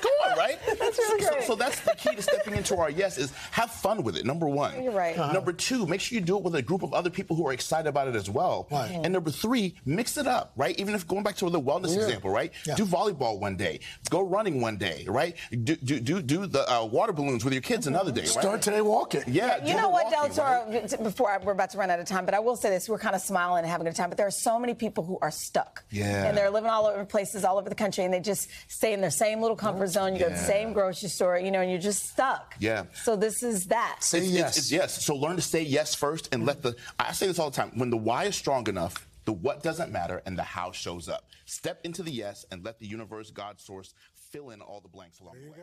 too. 0.00 0.08
Yes, 0.08 0.20
come 0.20 0.32
on, 0.32 0.38
right? 0.38 0.58
That's 0.78 0.98
really 0.98 1.22
so, 1.22 1.30
great. 1.30 1.44
so 1.44 1.54
that's 1.54 1.80
the 1.80 1.94
key 1.96 2.14
to 2.14 2.22
stepping 2.22 2.54
into 2.54 2.76
our 2.76 2.90
yes 2.90 3.18
is 3.18 3.32
have 3.50 3.70
fun 3.70 4.02
with 4.02 4.16
it. 4.16 4.24
Number 4.24 4.48
one. 4.48 4.82
You're 4.82 4.92
right. 4.92 5.18
Uh-huh. 5.18 5.32
Number 5.32 5.52
two, 5.52 5.86
make 5.86 6.00
sure 6.00 6.18
you 6.18 6.24
do 6.24 6.36
it 6.36 6.42
with 6.42 6.54
a 6.54 6.62
group 6.62 6.82
of 6.82 6.92
other 6.92 7.10
people 7.10 7.36
who 7.36 7.46
are 7.46 7.52
excited 7.52 7.88
about 7.88 8.08
it 8.08 8.14
as 8.14 8.30
well. 8.30 8.68
Right. 8.70 8.90
And 8.90 9.12
number 9.12 9.30
three, 9.30 9.74
mix 9.84 10.16
it 10.16 10.26
up, 10.26 10.52
right? 10.56 10.78
Even 10.78 10.94
if 10.94 11.06
going 11.06 11.22
back 11.22 11.36
to 11.36 11.50
the 11.50 11.60
wellness 11.60 11.94
example, 11.94 12.30
right? 12.30 12.52
Yeah. 12.66 12.74
Do 12.74 12.84
volleyball 12.84 13.38
one 13.38 13.56
day, 13.56 13.80
go 14.10 14.22
running 14.22 14.60
one 14.60 14.76
day, 14.76 15.04
right? 15.08 15.36
Do 15.50 15.76
do 15.76 16.00
do, 16.00 16.22
do 16.22 16.46
the 16.46 16.70
uh, 16.70 16.84
water 16.84 17.12
balloons 17.12 17.44
with 17.44 17.52
your 17.52 17.62
kids 17.62 17.86
another 17.86 18.12
day, 18.12 18.22
right? 18.22 18.28
start 18.28 18.62
today 18.62 18.80
walking. 18.80 19.22
Yeah. 19.26 19.64
You 19.64 19.76
know 19.76 19.88
what, 19.88 20.04
walking, 20.12 20.34
Del 20.34 20.46
right? 20.46 20.88
Toro, 20.88 21.04
before 21.04 21.30
I, 21.30 21.38
we're 21.38 21.52
about 21.52 21.70
to 21.70 21.78
run 21.78 21.90
out 21.90 22.00
of 22.00 22.06
time, 22.06 22.24
but 22.24 22.34
I 22.34 22.40
will 22.40 22.56
say 22.56 22.70
this, 22.70 22.88
we're 22.88 22.98
kind 22.98 23.14
of 23.14 23.20
smiling 23.20 23.60
and 23.60 23.68
having 23.68 23.86
a 23.86 23.90
good 23.90 23.96
time, 23.96 24.10
but 24.10 24.18
there 24.18 24.26
are 24.26 24.30
so 24.30 24.58
many 24.58 24.74
people 24.74 25.04
who 25.04 25.18
are 25.20 25.30
stuck. 25.30 25.84
Yeah. 25.90 26.24
And 26.24 26.36
they're 26.36 26.50
living 26.50 26.70
all 26.70 26.86
over 26.86 27.04
places, 27.04 27.44
all 27.44 27.58
over 27.58 27.68
the 27.68 27.74
country, 27.74 28.04
and 28.04 28.12
they 28.12 28.20
just 28.20 28.48
stay 28.68 28.92
in 28.92 29.00
their 29.00 29.10
same 29.10 29.40
little 29.40 29.56
comfort 29.56 29.87
zone. 29.88 30.14
You 30.14 30.20
go 30.20 30.28
to 30.28 30.34
the 30.34 30.38
same 30.38 30.72
grocery 30.72 31.08
store, 31.08 31.38
you 31.38 31.50
know, 31.50 31.60
and 31.60 31.70
you're 31.70 31.80
just 31.80 32.10
stuck. 32.10 32.54
Yeah. 32.58 32.84
So 32.94 33.16
this 33.16 33.42
is 33.42 33.66
that. 33.66 33.98
Say 34.00 34.18
It's- 34.18 34.32
yes. 34.32 34.48
It's, 34.48 34.58
it's 34.58 34.72
yes. 34.72 35.04
So 35.04 35.16
learn 35.16 35.36
to 35.36 35.42
say 35.42 35.62
yes 35.62 35.94
first 35.94 36.28
and 36.32 36.44
let 36.46 36.62
the. 36.62 36.74
I 36.98 37.12
say 37.12 37.26
this 37.26 37.38
all 37.38 37.50
the 37.50 37.56
time. 37.56 37.72
When 37.78 37.90
the 37.90 37.96
why 37.96 38.24
is 38.24 38.36
strong 38.36 38.68
enough, 38.68 39.06
the 39.24 39.32
what 39.32 39.62
doesn't 39.62 39.92
matter 39.92 40.22
and 40.26 40.38
the 40.38 40.42
how 40.42 40.72
shows 40.72 41.08
up. 41.08 41.26
Step 41.44 41.80
into 41.84 42.02
the 42.02 42.10
yes 42.10 42.44
and 42.50 42.64
let 42.64 42.78
the 42.78 42.86
universe, 42.86 43.30
God, 43.30 43.60
source 43.60 43.94
fill 44.14 44.50
in 44.50 44.60
all 44.60 44.80
the 44.80 44.88
blanks 44.88 45.20
along 45.20 45.34
the 45.42 45.50
way. 45.50 45.58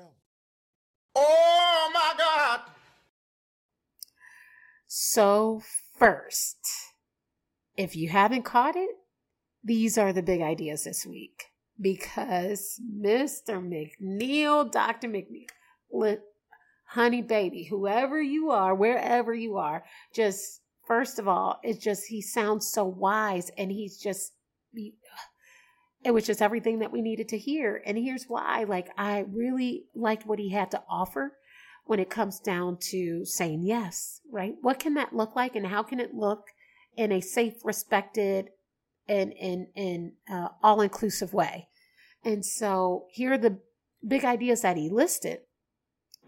Oh 1.16 1.92
my 1.94 2.14
God! 2.18 2.62
So, 4.88 5.62
first, 5.98 6.58
if 7.78 7.96
you 7.96 8.10
haven't 8.10 8.44
caught 8.44 8.76
it, 8.76 8.90
these 9.64 9.98
are 9.98 10.14
the 10.14 10.22
big 10.22 10.42
ideas 10.42 10.84
this 10.84 11.06
week 11.06 11.46
because 11.80 12.80
Mr. 13.00 13.62
McNeal, 13.62 14.72
Dr. 14.72 15.10
McNeal, 15.10 16.20
honey 16.88 17.22
baby, 17.22 17.64
whoever 17.64 18.22
you 18.22 18.52
are, 18.52 18.74
wherever 18.74 19.34
you 19.34 19.58
are, 19.58 19.84
just 20.14 20.62
first 20.88 21.20
of 21.20 21.28
all, 21.28 21.60
it's 21.64 21.84
just 21.84 22.08
he 22.08 22.22
sounds 22.22 22.68
so 22.68 22.86
wise 22.86 23.52
and 23.58 23.72
he's 23.72 23.98
just 23.98 24.34
it 26.04 26.14
was 26.14 26.26
just 26.26 26.42
everything 26.42 26.80
that 26.80 26.92
we 26.92 27.02
needed 27.02 27.30
to 27.30 27.38
hear. 27.38 27.82
And 27.86 27.98
here's 27.98 28.26
why 28.26 28.66
like 28.68 28.90
I 28.98 29.26
really 29.28 29.86
liked 29.96 30.26
what 30.26 30.40
he 30.40 30.50
had 30.50 30.72
to 30.72 30.84
offer 30.90 31.34
when 31.86 32.00
it 32.00 32.10
comes 32.10 32.40
down 32.40 32.78
to 32.92 33.26
saying 33.26 33.64
yes, 33.66 34.22
right? 34.32 34.56
What 34.62 34.80
can 34.80 34.94
that 34.96 35.16
look 35.16 35.36
like 35.36 35.56
and 35.56 35.68
how 35.68 35.84
can 35.84 36.00
it 36.00 36.14
look 36.14 36.48
in 36.96 37.12
a 37.12 37.22
safe, 37.22 37.56
respected, 37.64 38.50
and 39.08 39.34
in 39.34 39.68
and 39.76 40.12
uh, 40.30 40.50
all 40.64 40.82
inclusive 40.82 41.34
way? 41.34 41.68
And 42.24 42.46
so 42.46 43.06
here 43.12 43.34
are 43.34 43.38
the 43.38 43.60
big 44.06 44.26
ideas 44.26 44.62
that 44.62 44.78
he 44.78 44.90
listed. 44.90 45.40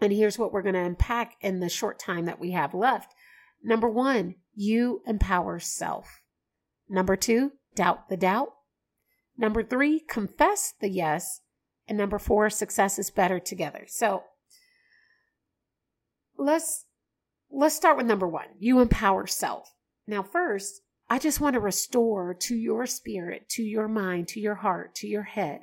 And 0.00 0.12
here's 0.12 0.38
what 0.38 0.52
we're 0.52 0.62
going 0.62 0.74
to 0.74 0.80
unpack 0.80 1.34
in 1.40 1.60
the 1.60 1.68
short 1.68 1.98
time 1.98 2.26
that 2.26 2.38
we 2.38 2.52
have 2.52 2.72
left. 2.72 3.14
Number 3.62 3.88
one, 3.88 4.36
you 4.54 5.02
empower 5.06 5.58
self. 5.58 6.22
Number 6.88 7.16
two, 7.16 7.52
doubt 7.74 8.08
the 8.08 8.16
doubt. 8.16 8.50
Number 9.36 9.62
three, 9.62 10.00
confess 10.00 10.74
the 10.80 10.88
yes. 10.88 11.40
And 11.88 11.98
number 11.98 12.18
four, 12.18 12.50
success 12.50 12.98
is 12.98 13.10
better 13.10 13.40
together. 13.40 13.84
So 13.88 14.24
let's 16.36 16.86
let's 17.50 17.74
start 17.74 17.96
with 17.96 18.06
number 18.06 18.28
one. 18.28 18.46
You 18.58 18.80
empower 18.80 19.26
self. 19.26 19.74
Now, 20.06 20.22
first, 20.22 20.82
I 21.10 21.18
just 21.18 21.40
want 21.40 21.54
to 21.54 21.60
restore 21.60 22.34
to 22.34 22.54
your 22.54 22.84
spirit, 22.86 23.48
to 23.50 23.62
your 23.62 23.88
mind, 23.88 24.28
to 24.28 24.40
your 24.40 24.56
heart, 24.56 24.94
to 24.96 25.06
your 25.06 25.22
head 25.22 25.62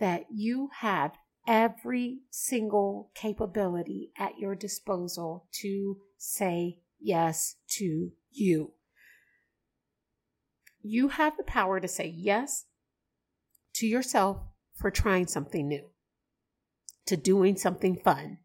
that 0.00 0.24
you 0.30 0.70
have 0.80 1.12
every 1.46 2.20
single 2.30 3.10
capability 3.14 4.10
at 4.18 4.38
your 4.38 4.54
disposal 4.54 5.48
to 5.60 5.98
say 6.16 6.78
yes 6.98 7.56
to 7.68 8.12
you. 8.30 8.72
You 10.82 11.08
have 11.08 11.36
the 11.36 11.44
power 11.44 11.78
to 11.78 11.88
say 11.88 12.06
yes 12.06 12.64
to 13.74 13.86
yourself 13.86 14.38
for 14.74 14.90
trying 14.90 15.26
something 15.26 15.68
new, 15.68 15.90
to 17.06 17.16
doing 17.16 17.56
something 17.56 17.96
fun, 17.96 18.38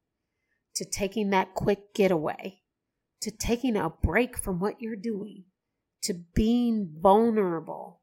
to 0.76 0.86
taking 0.86 1.30
that 1.30 1.54
quick 1.54 1.94
getaway, 1.94 2.62
to 3.22 3.32
taking 3.32 3.78
a 3.78 3.90
break 3.90 4.38
from 4.38 4.60
what 4.60 4.82
you're 4.82 4.96
doing, 4.96 5.46
to 6.04 6.14
being 6.34 6.92
vulnerable. 7.00 8.02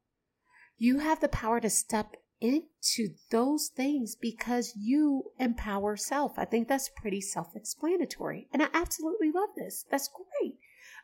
You 0.77 0.99
have 0.99 1.21
the 1.21 1.29
power 1.29 1.61
to 1.61 1.71
step 1.71 2.17
into 2.41 3.15
those 3.31 3.69
things 3.69 4.15
because 4.15 4.75
you 4.77 5.33
empower 5.39 5.97
self. 5.97 6.39
I 6.39 6.45
think 6.45 6.69
that's 6.69 6.91
pretty 6.97 7.21
self 7.21 7.57
explanatory. 7.57 8.49
And 8.53 8.63
I 8.63 8.69
absolutely 8.73 9.31
love 9.33 9.51
this. 9.57 9.85
That's 9.91 10.09
great. 10.09 10.55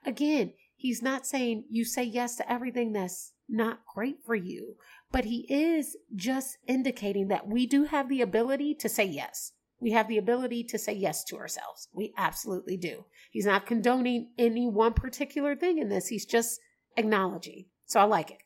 Again, 0.07 0.53
he's 0.77 1.03
not 1.03 1.27
saying 1.27 1.65
you 1.71 1.85
say 1.85 2.05
yes 2.05 2.37
to 2.37 2.51
everything 2.51 2.93
that's 2.93 3.33
not 3.49 3.81
great 3.95 4.19
for 4.25 4.35
you, 4.35 4.77
but 5.11 5.25
he 5.25 5.47
is 5.49 5.97
just 6.15 6.59
indicating 6.67 7.29
that 7.29 7.49
we 7.49 7.67
do 7.67 7.85
have 7.85 8.09
the 8.09 8.23
ability 8.23 8.75
to 8.77 8.89
say 8.89 9.05
yes. 9.05 9.53
We 9.81 9.91
have 9.91 10.09
the 10.09 10.19
ability 10.19 10.65
to 10.65 10.79
say 10.79 10.95
yes 10.95 11.25
to 11.25 11.37
ourselves. 11.37 11.89
We 11.93 12.15
absolutely 12.17 12.77
do. 12.77 13.05
He's 13.31 13.45
not 13.45 13.67
condoning 13.67 14.31
any 14.39 14.67
one 14.67 14.95
particular 14.95 15.57
thing 15.57 15.79
in 15.79 15.89
this, 15.89 16.09
he's 16.09 16.27
just 16.27 16.61
acknowledging. 16.97 17.67
So 17.87 18.01
I 18.01 18.05
like 18.05 18.31
it. 18.31 18.39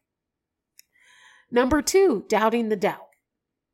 Number 1.51 1.81
two, 1.81 2.25
doubting 2.29 2.69
the 2.69 2.77
doubt, 2.77 3.09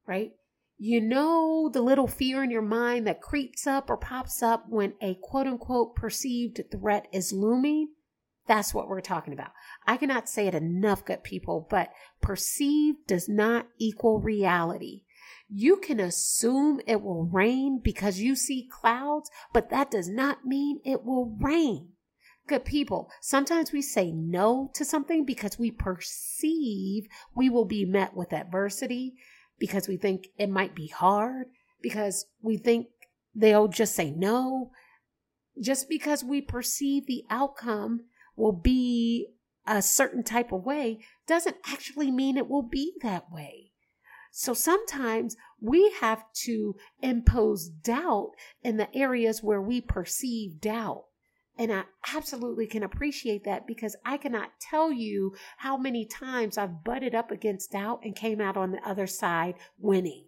right? 0.06 0.32
You 0.76 1.00
know 1.00 1.70
the 1.72 1.80
little 1.80 2.06
fear 2.06 2.42
in 2.42 2.50
your 2.50 2.62
mind 2.62 3.06
that 3.06 3.22
creeps 3.22 3.66
up 3.66 3.88
or 3.88 3.96
pops 3.96 4.42
up 4.42 4.66
when 4.68 4.94
a 5.00 5.16
quote 5.22 5.46
unquote 5.46 5.94
perceived 5.96 6.60
threat 6.70 7.06
is 7.12 7.32
looming? 7.32 7.88
That's 8.46 8.74
what 8.74 8.88
we're 8.88 9.00
talking 9.00 9.32
about. 9.32 9.52
I 9.86 9.96
cannot 9.96 10.28
say 10.28 10.46
it 10.46 10.54
enough, 10.54 11.04
good 11.04 11.22
people, 11.22 11.66
but 11.70 11.90
perceived 12.20 13.06
does 13.06 13.28
not 13.28 13.68
equal 13.78 14.20
reality. 14.20 15.02
You 15.48 15.76
can 15.76 16.00
assume 16.00 16.80
it 16.86 17.02
will 17.02 17.24
rain 17.24 17.80
because 17.82 18.20
you 18.20 18.36
see 18.36 18.68
clouds, 18.70 19.30
but 19.52 19.70
that 19.70 19.90
does 19.90 20.08
not 20.08 20.44
mean 20.44 20.80
it 20.84 21.04
will 21.04 21.36
rain. 21.40 21.93
Good 22.46 22.66
people, 22.66 23.10
sometimes 23.22 23.72
we 23.72 23.80
say 23.80 24.12
no 24.12 24.70
to 24.74 24.84
something 24.84 25.24
because 25.24 25.58
we 25.58 25.70
perceive 25.70 27.08
we 27.34 27.48
will 27.48 27.64
be 27.64 27.86
met 27.86 28.14
with 28.14 28.34
adversity, 28.34 29.14
because 29.58 29.88
we 29.88 29.96
think 29.96 30.28
it 30.36 30.50
might 30.50 30.74
be 30.74 30.88
hard, 30.88 31.46
because 31.80 32.26
we 32.42 32.58
think 32.58 32.88
they'll 33.34 33.68
just 33.68 33.94
say 33.94 34.10
no. 34.10 34.72
Just 35.58 35.88
because 35.88 36.22
we 36.22 36.42
perceive 36.42 37.06
the 37.06 37.24
outcome 37.30 38.00
will 38.36 38.52
be 38.52 39.28
a 39.66 39.80
certain 39.80 40.22
type 40.22 40.52
of 40.52 40.66
way 40.66 40.98
doesn't 41.26 41.56
actually 41.66 42.10
mean 42.10 42.36
it 42.36 42.48
will 42.48 42.62
be 42.62 42.92
that 43.02 43.30
way. 43.32 43.70
So 44.30 44.52
sometimes 44.52 45.36
we 45.60 45.94
have 46.00 46.24
to 46.42 46.74
impose 47.00 47.68
doubt 47.68 48.32
in 48.62 48.76
the 48.76 48.94
areas 48.94 49.42
where 49.42 49.62
we 49.62 49.80
perceive 49.80 50.60
doubt. 50.60 51.04
And 51.56 51.72
I 51.72 51.84
absolutely 52.12 52.66
can 52.66 52.82
appreciate 52.82 53.44
that 53.44 53.66
because 53.66 53.94
I 54.04 54.16
cannot 54.16 54.50
tell 54.60 54.90
you 54.90 55.34
how 55.58 55.76
many 55.76 56.04
times 56.04 56.58
I've 56.58 56.82
butted 56.82 57.14
up 57.14 57.30
against 57.30 57.72
doubt 57.72 58.00
and 58.02 58.16
came 58.16 58.40
out 58.40 58.56
on 58.56 58.72
the 58.72 58.88
other 58.88 59.06
side 59.06 59.54
winning. 59.78 60.26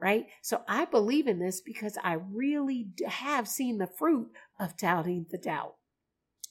Right? 0.00 0.26
So 0.42 0.62
I 0.66 0.86
believe 0.86 1.26
in 1.26 1.38
this 1.38 1.60
because 1.60 1.98
I 2.02 2.14
really 2.14 2.88
have 3.06 3.46
seen 3.46 3.78
the 3.78 3.86
fruit 3.86 4.30
of 4.58 4.76
doubting 4.76 5.26
the 5.30 5.38
doubt. 5.38 5.74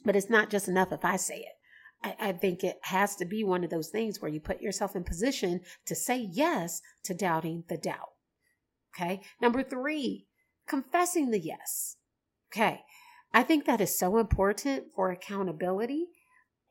But 0.06 0.16
it's 0.16 0.30
not 0.30 0.50
just 0.50 0.70
enough 0.70 0.94
if 0.94 1.04
I 1.04 1.18
say 1.18 1.40
it. 1.40 1.60
I, 2.02 2.30
I, 2.30 2.32
think 2.32 2.64
it 2.64 2.78
has 2.84 3.16
to 3.18 3.26
be 3.26 3.44
one 3.44 3.64
of 3.64 3.70
those 3.70 3.90
things 3.90 4.22
where 4.22 4.32
you 4.32 4.40
put 4.40 4.62
yourself 4.62 4.96
in 4.96 5.04
position 5.04 5.62
to 5.88 5.96
say 5.96 6.30
yes 6.32 6.80
to 7.04 7.14
doubting 7.14 7.66
the 7.68 7.76
doubt. 7.76 8.12
Okay. 8.96 9.22
Number 9.42 9.64
three, 9.64 10.28
confessing 10.68 11.32
the 11.32 11.40
yes. 11.40 11.98
Okay. 12.54 12.82
I 13.34 13.44
think 13.44 13.65
that 13.65 13.82
is 13.82 13.98
so 13.98 14.18
important 14.18 14.86
for 14.96 15.12
accountability. 15.12 16.08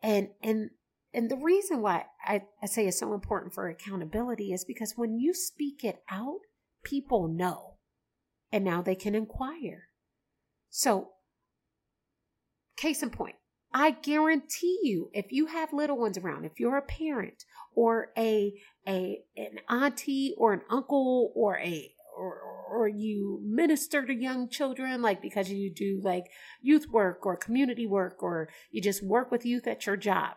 And, 0.03 0.29
and, 0.42 0.71
and 1.14 1.31
the 1.31 1.37
reason 1.37 1.81
why 1.81 2.07
I, 2.25 2.42
I 2.62 2.66
say 2.66 2.87
it's 2.87 3.01
so 3.01 3.14
important 3.14 3.55
for 3.55 3.68
accountability 3.68 4.53
is 4.53 4.64
because 4.64 4.94
when 4.97 5.18
you 5.18 5.35
speak 5.35 5.85
it 5.85 6.03
out, 6.11 6.40
people 6.85 7.29
know 7.29 7.75
and 8.53 8.64
now 8.64 8.83
they 8.83 8.94
can 8.94 9.14
inquire. 9.14 9.88
So, 10.71 11.11
case 12.77 13.03
in 13.03 13.11
point, 13.11 13.37
I 13.73 13.90
guarantee 13.90 14.79
you, 14.83 15.11
if 15.12 15.27
you 15.31 15.47
have 15.47 15.73
little 15.73 15.99
ones 15.99 16.16
around, 16.16 16.44
if 16.44 16.59
you're 16.59 16.79
a 16.79 16.83
parent 16.83 17.44
or 17.75 18.09
a 18.16 18.55
a 18.87 19.23
an 19.37 19.59
auntie 19.68 20.35
or 20.38 20.53
an 20.53 20.62
uncle 20.71 21.33
or 21.35 21.59
a 21.59 21.92
or, 22.18 22.40
or 22.70 22.88
you 22.88 23.40
minister 23.44 24.04
to 24.04 24.14
young 24.14 24.48
children, 24.48 25.00
like 25.02 25.22
because 25.22 25.50
you 25.50 25.72
do 25.72 26.00
like 26.02 26.24
youth 26.61 26.88
work 26.90 27.24
or 27.24 27.37
community 27.37 27.87
work 27.87 28.22
or 28.22 28.48
you 28.70 28.83
just 28.83 29.02
work 29.02 29.31
with 29.31 29.46
youth 29.46 29.66
at 29.66 29.87
your 29.87 29.96
job, 29.96 30.37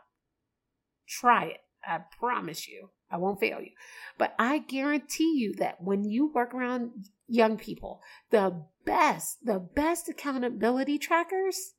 try 1.08 1.46
it. 1.46 1.62
I 1.84 2.00
promise 2.20 2.68
you, 2.68 2.90
I 3.10 3.18
won't 3.18 3.40
fail 3.40 3.60
you. 3.60 3.72
But 4.18 4.36
I 4.38 4.60
guarantee 4.60 5.34
you 5.36 5.56
that 5.56 5.82
when 5.82 6.04
you 6.04 6.32
work 6.32 6.54
around 6.54 6.92
young 7.28 7.58
people, 7.58 8.02
the 8.30 8.66
best, 8.86 9.44
the 9.44 9.60
best 9.60 10.08
accountability 10.08 11.00
trackers 11.00 11.74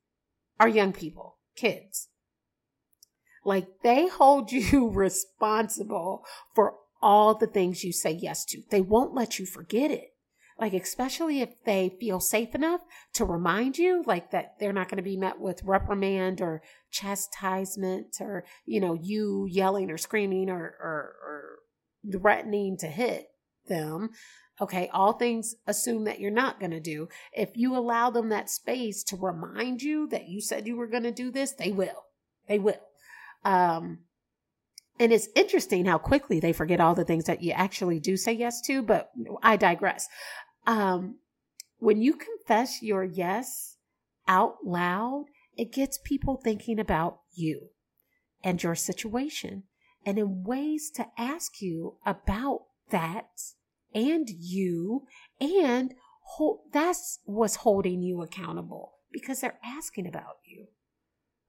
are 0.58 0.68
young 0.68 0.92
people 0.92 1.36
kids. 1.54 2.08
Like 3.44 3.68
they 3.82 4.08
hold 4.08 4.52
you 4.52 4.88
responsible 4.88 6.24
for 6.54 6.74
all 7.02 7.34
the 7.34 7.46
things 7.46 7.84
you 7.84 7.92
say 7.92 8.12
yes 8.12 8.44
to. 8.46 8.62
They 8.70 8.80
won't 8.80 9.14
let 9.14 9.38
you 9.38 9.46
forget 9.46 9.90
it. 9.90 10.08
Like, 10.58 10.74
especially 10.74 11.40
if 11.40 11.50
they 11.64 11.96
feel 11.98 12.20
safe 12.20 12.54
enough 12.54 12.82
to 13.14 13.24
remind 13.24 13.78
you, 13.78 14.04
like 14.06 14.30
that 14.30 14.58
they're 14.60 14.72
not 14.72 14.88
going 14.88 14.98
to 14.98 15.02
be 15.02 15.16
met 15.16 15.40
with 15.40 15.64
reprimand 15.64 16.40
or 16.40 16.62
chastisement 16.90 18.16
or, 18.20 18.44
you 18.64 18.80
know, 18.80 18.94
you 18.94 19.46
yelling 19.50 19.90
or 19.90 19.98
screaming 19.98 20.50
or, 20.50 20.76
or, 20.80 21.16
or 21.26 21.58
threatening 22.12 22.76
to 22.78 22.86
hit 22.86 23.28
them. 23.66 24.10
Okay, 24.60 24.88
all 24.92 25.14
things 25.14 25.56
assume 25.66 26.04
that 26.04 26.20
you're 26.20 26.30
not 26.30 26.60
going 26.60 26.70
to 26.70 26.80
do. 26.80 27.08
If 27.32 27.56
you 27.56 27.74
allow 27.74 28.10
them 28.10 28.28
that 28.28 28.50
space 28.50 29.02
to 29.04 29.16
remind 29.16 29.82
you 29.82 30.06
that 30.08 30.28
you 30.28 30.40
said 30.40 30.68
you 30.68 30.76
were 30.76 30.86
going 30.86 31.02
to 31.02 31.10
do 31.10 31.32
this, 31.32 31.52
they 31.52 31.72
will. 31.72 32.04
They 32.46 32.58
will. 32.58 32.80
Um, 33.44 34.00
and 34.98 35.12
it's 35.12 35.28
interesting 35.34 35.86
how 35.86 35.98
quickly 35.98 36.40
they 36.40 36.52
forget 36.52 36.80
all 36.80 36.94
the 36.94 37.04
things 37.04 37.24
that 37.24 37.42
you 37.42 37.52
actually 37.52 37.98
do 37.98 38.16
say 38.16 38.32
yes 38.32 38.60
to, 38.62 38.82
but 38.82 39.10
I 39.42 39.56
digress. 39.56 40.08
Um, 40.66 41.16
when 41.78 42.00
you 42.00 42.14
confess 42.14 42.82
your 42.82 43.02
yes 43.02 43.76
out 44.28 44.56
loud, 44.64 45.26
it 45.56 45.72
gets 45.72 45.98
people 46.04 46.36
thinking 46.36 46.78
about 46.78 47.20
you 47.34 47.70
and 48.44 48.62
your 48.62 48.74
situation 48.74 49.64
and 50.04 50.18
in 50.18 50.44
ways 50.44 50.90
to 50.90 51.06
ask 51.18 51.60
you 51.60 51.96
about 52.04 52.62
that 52.90 53.30
and 53.94 54.28
you 54.30 55.06
and 55.40 55.94
that's 56.72 57.18
what's 57.24 57.56
holding 57.56 58.02
you 58.02 58.22
accountable 58.22 58.92
because 59.12 59.40
they're 59.40 59.58
asking 59.64 60.06
about 60.06 60.36
you 60.44 60.66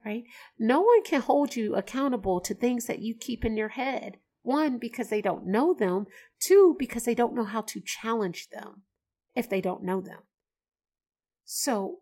right? 0.05 0.23
No 0.59 0.81
one 0.81 1.03
can 1.03 1.21
hold 1.21 1.55
you 1.55 1.75
accountable 1.75 2.39
to 2.41 2.53
things 2.53 2.85
that 2.85 2.99
you 2.99 3.15
keep 3.15 3.45
in 3.45 3.57
your 3.57 3.69
head. 3.69 4.17
One 4.41 4.77
because 4.77 5.09
they 5.09 5.21
don't 5.21 5.45
know 5.45 5.73
them. 5.73 6.07
Two 6.39 6.75
because 6.77 7.05
they 7.05 7.15
don't 7.15 7.35
know 7.35 7.45
how 7.45 7.61
to 7.61 7.79
challenge 7.79 8.49
them 8.49 8.81
if 9.35 9.49
they 9.49 9.61
don't 9.61 9.83
know 9.83 10.01
them. 10.01 10.19
So 11.45 11.99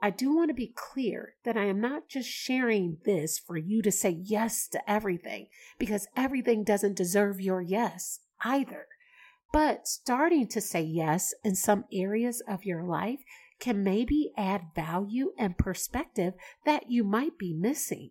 I 0.00 0.10
do 0.10 0.34
want 0.34 0.50
to 0.50 0.54
be 0.54 0.74
clear 0.74 1.34
that 1.44 1.56
I 1.56 1.64
am 1.64 1.80
not 1.80 2.08
just 2.08 2.28
sharing 2.28 2.98
this 3.04 3.38
for 3.38 3.56
you 3.56 3.80
to 3.82 3.90
say 3.90 4.10
yes 4.10 4.68
to 4.68 4.90
everything 4.90 5.46
because 5.78 6.08
everything 6.16 6.62
doesn't 6.62 6.96
deserve 6.96 7.40
your 7.40 7.62
yes 7.62 8.20
either. 8.44 8.86
But 9.52 9.86
starting 9.86 10.48
to 10.48 10.60
say 10.60 10.82
yes 10.82 11.32
in 11.42 11.54
some 11.54 11.84
areas 11.92 12.42
of 12.46 12.64
your 12.64 12.82
life 12.82 13.20
can 13.60 13.82
maybe 13.82 14.32
add 14.36 14.74
value 14.74 15.32
and 15.38 15.58
perspective 15.58 16.34
that 16.64 16.90
you 16.90 17.04
might 17.04 17.38
be 17.38 17.52
missing. 17.52 18.10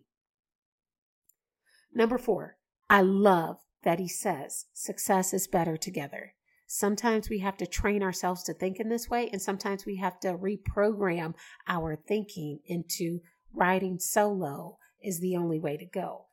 Number 1.94 2.18
four, 2.18 2.56
I 2.90 3.02
love 3.02 3.58
that 3.82 3.98
he 3.98 4.08
says 4.08 4.66
success 4.72 5.32
is 5.32 5.46
better 5.46 5.76
together. 5.76 6.34
Sometimes 6.66 7.28
we 7.28 7.40
have 7.40 7.56
to 7.58 7.66
train 7.66 8.02
ourselves 8.02 8.42
to 8.44 8.54
think 8.54 8.80
in 8.80 8.88
this 8.88 9.08
way, 9.08 9.28
and 9.30 9.40
sometimes 9.40 9.84
we 9.86 9.96
have 9.96 10.18
to 10.20 10.36
reprogram 10.36 11.34
our 11.68 11.94
thinking 11.94 12.60
into 12.66 13.20
riding 13.52 13.98
solo 13.98 14.78
is 15.02 15.20
the 15.20 15.36
only 15.36 15.60
way 15.60 15.76
to 15.76 15.84
go 15.84 16.26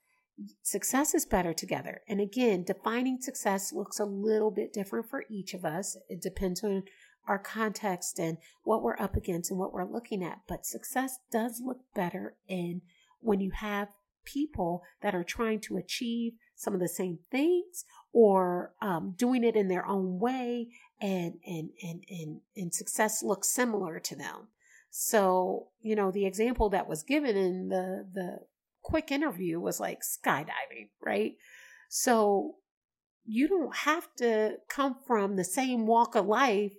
success 0.61 1.13
is 1.13 1.25
better 1.25 1.53
together. 1.53 2.01
And 2.07 2.19
again, 2.19 2.63
defining 2.63 3.19
success 3.21 3.73
looks 3.73 3.99
a 3.99 4.05
little 4.05 4.51
bit 4.51 4.73
different 4.73 5.09
for 5.09 5.25
each 5.29 5.53
of 5.53 5.65
us. 5.65 5.97
It 6.09 6.21
depends 6.21 6.63
on 6.63 6.83
our 7.27 7.39
context 7.39 8.19
and 8.19 8.37
what 8.63 8.81
we're 8.81 8.99
up 8.99 9.15
against 9.15 9.51
and 9.51 9.59
what 9.59 9.73
we're 9.73 9.85
looking 9.85 10.23
at. 10.23 10.39
But 10.47 10.65
success 10.65 11.19
does 11.31 11.61
look 11.63 11.79
better 11.95 12.35
in 12.47 12.81
when 13.19 13.39
you 13.39 13.51
have 13.51 13.89
people 14.25 14.83
that 15.01 15.15
are 15.15 15.23
trying 15.23 15.59
to 15.59 15.77
achieve 15.77 16.33
some 16.55 16.73
of 16.73 16.79
the 16.79 16.87
same 16.87 17.19
things 17.31 17.85
or 18.13 18.73
um, 18.81 19.15
doing 19.17 19.43
it 19.43 19.55
in 19.55 19.67
their 19.67 19.85
own 19.85 20.19
way 20.19 20.69
and, 20.99 21.35
and, 21.45 21.69
and, 21.81 22.03
and, 22.09 22.41
and 22.55 22.73
success 22.73 23.23
looks 23.23 23.49
similar 23.49 23.99
to 23.99 24.15
them. 24.15 24.47
So, 24.89 25.67
you 25.81 25.95
know, 25.95 26.11
the 26.11 26.25
example 26.25 26.69
that 26.69 26.87
was 26.87 27.03
given 27.03 27.37
in 27.37 27.69
the, 27.69 28.05
the 28.13 28.39
quick 28.81 29.11
interview 29.11 29.59
was 29.59 29.79
like 29.79 30.01
skydiving, 30.01 30.89
right? 31.01 31.35
So 31.89 32.55
you 33.25 33.47
don't 33.47 33.75
have 33.75 34.07
to 34.17 34.57
come 34.67 34.95
from 35.07 35.35
the 35.35 35.43
same 35.43 35.87
walk 35.87 36.15
of 36.15 36.25
life 36.25 36.73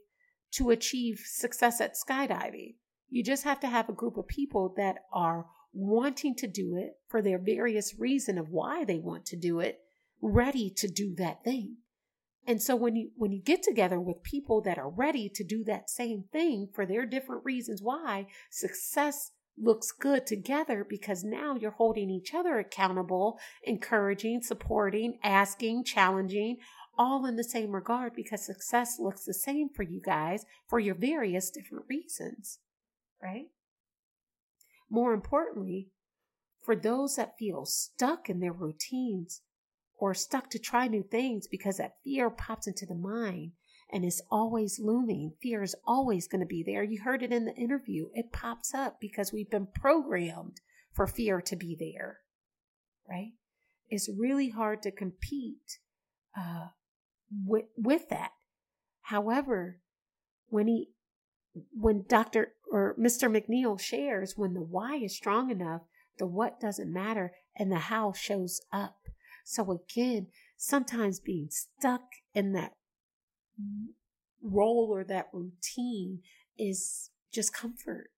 to 0.52 0.70
achieve 0.70 1.22
success 1.24 1.80
at 1.80 1.94
skydiving. 1.94 2.74
You 3.08 3.22
just 3.22 3.44
have 3.44 3.60
to 3.60 3.66
have 3.66 3.88
a 3.88 3.94
group 3.94 4.16
of 4.16 4.26
people 4.26 4.72
that 4.76 4.96
are 5.12 5.46
wanting 5.72 6.34
to 6.36 6.46
do 6.46 6.76
it 6.76 6.98
for 7.08 7.22
their 7.22 7.38
various 7.38 7.98
reason 7.98 8.38
of 8.38 8.50
why 8.50 8.84
they 8.84 8.98
want 8.98 9.26
to 9.26 9.36
do 9.36 9.60
it, 9.60 9.80
ready 10.20 10.70
to 10.76 10.88
do 10.88 11.14
that 11.16 11.44
thing. 11.44 11.76
And 12.46 12.60
so 12.60 12.74
when 12.74 12.96
you 12.96 13.10
when 13.16 13.32
you 13.32 13.40
get 13.40 13.62
together 13.62 14.00
with 14.00 14.22
people 14.22 14.60
that 14.62 14.78
are 14.78 14.90
ready 14.90 15.28
to 15.34 15.44
do 15.44 15.62
that 15.64 15.88
same 15.88 16.24
thing 16.32 16.68
for 16.74 16.84
their 16.84 17.06
different 17.06 17.44
reasons 17.44 17.80
why, 17.80 18.26
success 18.50 19.30
looks 19.56 19.92
good 19.92 20.26
together 20.26 20.84
because 20.88 21.22
now 21.22 21.54
you're 21.54 21.72
holding 21.72 22.10
each 22.10 22.34
other 22.34 22.58
accountable, 22.58 23.38
encouraging, 23.62 24.42
supporting, 24.42 25.18
asking, 25.22 25.84
challenging, 25.84 26.56
all 26.98 27.26
in 27.26 27.36
the 27.36 27.44
same 27.44 27.72
regard 27.72 28.14
because 28.14 28.44
success 28.44 28.98
looks 28.98 29.24
the 29.24 29.34
same 29.34 29.68
for 29.68 29.82
you 29.82 30.00
guys 30.00 30.44
for 30.68 30.78
your 30.78 30.94
various 30.94 31.50
different 31.50 31.84
reasons, 31.88 32.58
right? 33.22 33.46
More 34.90 35.14
importantly, 35.14 35.88
for 36.62 36.76
those 36.76 37.16
that 37.16 37.38
feel 37.38 37.64
stuck 37.64 38.28
in 38.28 38.40
their 38.40 38.52
routines 38.52 39.40
or 39.98 40.14
stuck 40.14 40.50
to 40.50 40.58
try 40.58 40.86
new 40.86 41.02
things 41.02 41.46
because 41.46 41.78
that 41.78 41.96
fear 42.04 42.30
pops 42.30 42.66
into 42.66 42.86
the 42.86 42.94
mind 42.94 43.52
and 43.92 44.04
is 44.04 44.22
always 44.30 44.80
looming. 44.80 45.32
Fear 45.40 45.62
is 45.62 45.76
always 45.86 46.26
going 46.26 46.40
to 46.40 46.46
be 46.46 46.62
there. 46.62 46.82
You 46.82 47.02
heard 47.02 47.22
it 47.22 47.32
in 47.32 47.44
the 47.44 47.54
interview. 47.54 48.08
It 48.14 48.32
pops 48.32 48.74
up 48.74 49.00
because 49.00 49.32
we've 49.32 49.50
been 49.50 49.68
programmed 49.74 50.60
for 50.92 51.06
fear 51.06 51.40
to 51.42 51.56
be 51.56 51.76
there, 51.78 52.18
right? 53.08 53.32
It's 53.90 54.08
really 54.08 54.50
hard 54.50 54.82
to 54.82 54.90
compete 54.90 55.78
uh, 56.36 56.68
with, 57.46 57.66
with 57.76 58.08
that. 58.10 58.32
However, 59.02 59.78
when 60.48 60.68
he, 60.68 60.90
when 61.72 62.04
Dr. 62.08 62.54
or 62.70 62.94
Mr. 62.98 63.30
McNeal 63.30 63.80
shares, 63.80 64.34
when 64.36 64.54
the 64.54 64.62
why 64.62 64.96
is 64.96 65.16
strong 65.16 65.50
enough, 65.50 65.82
the 66.18 66.26
what 66.26 66.60
doesn't 66.60 66.92
matter 66.92 67.32
and 67.56 67.70
the 67.70 67.78
how 67.78 68.12
shows 68.12 68.60
up. 68.72 68.96
So 69.44 69.72
again, 69.72 70.28
sometimes 70.56 71.20
being 71.20 71.48
stuck 71.50 72.02
in 72.34 72.52
that 72.52 72.74
role 74.42 74.88
or 74.92 75.04
that 75.04 75.28
routine 75.32 76.20
is 76.58 77.10
just 77.32 77.52
comfort. 77.52 78.10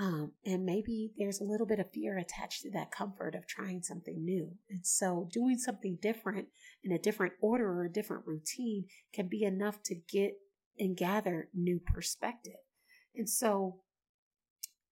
Um, 0.00 0.32
and 0.46 0.64
maybe 0.64 1.12
there's 1.18 1.42
a 1.42 1.44
little 1.44 1.66
bit 1.66 1.78
of 1.78 1.92
fear 1.92 2.16
attached 2.16 2.62
to 2.62 2.70
that 2.70 2.90
comfort 2.90 3.34
of 3.34 3.46
trying 3.46 3.82
something 3.82 4.24
new. 4.24 4.52
And 4.70 4.80
so 4.86 5.28
doing 5.30 5.58
something 5.58 5.98
different 6.00 6.48
in 6.82 6.90
a 6.90 6.98
different 6.98 7.34
order 7.42 7.68
or 7.68 7.84
a 7.84 7.92
different 7.92 8.26
routine 8.26 8.86
can 9.12 9.28
be 9.28 9.44
enough 9.44 9.82
to 9.84 9.94
get 9.94 10.38
and 10.78 10.96
gather 10.96 11.50
new 11.52 11.78
perspective. 11.78 12.54
And 13.14 13.28
so 13.28 13.80